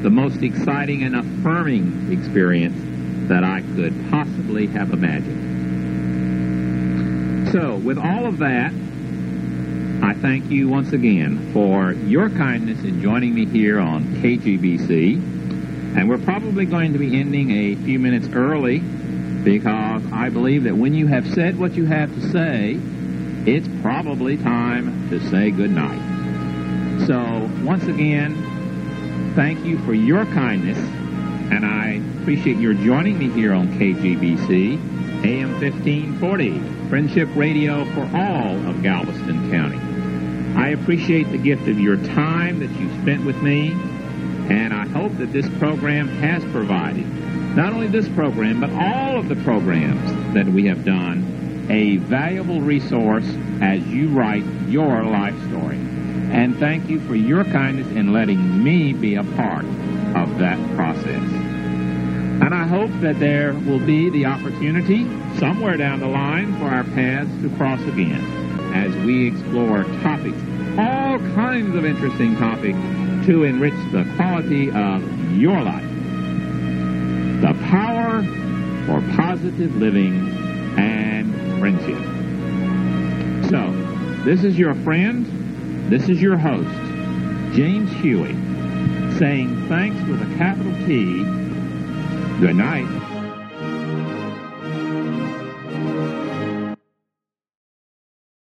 the 0.03 0.09
most 0.09 0.41
exciting 0.41 1.03
and 1.03 1.17
affirming 1.17 2.13
experience 2.13 3.27
that 3.27 3.43
I 3.43 3.59
could 3.75 3.93
possibly 4.09 4.67
have 4.67 4.93
imagined. 4.93 5.49
So, 7.51 7.75
with 7.75 7.97
all 7.97 8.25
of 8.25 8.37
that, 8.37 8.71
I 10.03 10.13
thank 10.15 10.49
you 10.49 10.67
once 10.67 10.93
again 10.93 11.53
for 11.53 11.91
your 11.93 12.29
kindness 12.31 12.83
in 12.83 13.01
joining 13.01 13.35
me 13.35 13.45
here 13.45 13.79
on 13.79 14.03
KGBC. 14.15 15.15
And 15.95 16.09
we're 16.09 16.17
probably 16.17 16.65
going 16.65 16.93
to 16.93 16.99
be 16.99 17.19
ending 17.19 17.51
a 17.51 17.75
few 17.75 17.99
minutes 17.99 18.27
early 18.33 18.79
because 18.79 20.01
I 20.11 20.29
believe 20.29 20.63
that 20.63 20.75
when 20.75 20.95
you 20.95 21.05
have 21.05 21.31
said 21.33 21.59
what 21.59 21.75
you 21.75 21.85
have 21.85 22.13
to 22.15 22.29
say, 22.29 22.79
it's 23.45 23.67
probably 23.81 24.37
time 24.37 25.09
to 25.09 25.19
say 25.29 25.51
goodnight. 25.51 25.99
So, 27.05 27.49
once 27.63 27.83
again, 27.85 29.33
thank 29.35 29.63
you 29.65 29.77
for 29.85 29.93
your 29.93 30.25
kindness, 30.25 30.77
and 30.77 31.65
I 31.65 32.01
appreciate 32.21 32.57
your 32.57 32.73
joining 32.73 33.17
me 33.19 33.29
here 33.29 33.53
on 33.53 33.67
KGBC, 33.79 35.25
AM 35.25 35.59
1540. 35.61 36.81
Friendship 36.89 37.29
Radio 37.35 37.85
for 37.93 38.01
all 38.13 38.67
of 38.67 38.83
Galveston 38.83 39.49
County. 39.49 39.90
I 40.55 40.69
appreciate 40.69 41.31
the 41.31 41.37
gift 41.37 41.67
of 41.67 41.79
your 41.79 41.95
time 41.97 42.59
that 42.59 42.71
you 42.79 42.89
spent 43.01 43.25
with 43.25 43.41
me, 43.41 43.71
and 44.49 44.73
I 44.73 44.85
hope 44.87 45.17
that 45.17 45.31
this 45.31 45.47
program 45.57 46.07
has 46.07 46.43
provided, 46.51 47.07
not 47.55 47.71
only 47.71 47.87
this 47.87 48.09
program, 48.09 48.59
but 48.59 48.69
all 48.71 49.17
of 49.17 49.29
the 49.29 49.37
programs 49.37 50.33
that 50.33 50.45
we 50.45 50.65
have 50.65 50.83
done, 50.83 51.67
a 51.69 51.97
valuable 51.97 52.59
resource 52.59 53.25
as 53.61 53.85
you 53.87 54.09
write 54.09 54.43
your 54.67 55.03
life 55.03 55.37
story. 55.47 55.77
And 55.77 56.57
thank 56.57 56.89
you 56.89 56.99
for 56.99 57.15
your 57.15 57.45
kindness 57.45 57.87
in 57.87 58.11
letting 58.11 58.61
me 58.61 58.91
be 58.91 59.15
a 59.15 59.23
part 59.23 59.63
of 59.63 60.37
that 60.39 60.59
process. 60.75 61.23
And 62.43 62.53
I 62.53 62.67
hope 62.67 62.91
that 63.01 63.19
there 63.19 63.53
will 63.53 63.79
be 63.79 64.09
the 64.09 64.25
opportunity 64.25 65.05
somewhere 65.37 65.77
down 65.77 66.01
the 66.01 66.07
line 66.07 66.57
for 66.59 66.65
our 66.65 66.83
paths 66.83 67.31
to 67.41 67.49
cross 67.55 67.81
again 67.83 68.40
as 68.73 68.95
we 69.05 69.27
explore 69.27 69.83
topics, 70.01 70.37
all 70.77 71.19
kinds 71.35 71.75
of 71.75 71.85
interesting 71.85 72.35
topics 72.37 72.77
to 73.25 73.43
enrich 73.43 73.73
the 73.91 74.03
quality 74.15 74.69
of 74.71 75.01
your 75.37 75.61
life. 75.61 75.89
The 77.41 77.53
power 77.69 78.23
for 78.85 79.01
positive 79.15 79.75
living 79.75 80.29
and 80.77 81.33
friendship. 81.59 81.99
So, 83.49 83.71
this 84.23 84.43
is 84.43 84.57
your 84.57 84.75
friend, 84.75 85.91
this 85.91 86.09
is 86.09 86.21
your 86.21 86.37
host, 86.37 86.69
James 87.55 87.91
Huey, 88.01 88.33
saying 89.17 89.67
thanks 89.67 90.01
with 90.09 90.21
a 90.21 90.37
capital 90.37 90.73
T 90.85 91.41
Good 92.41 92.55
night. 92.55 93.00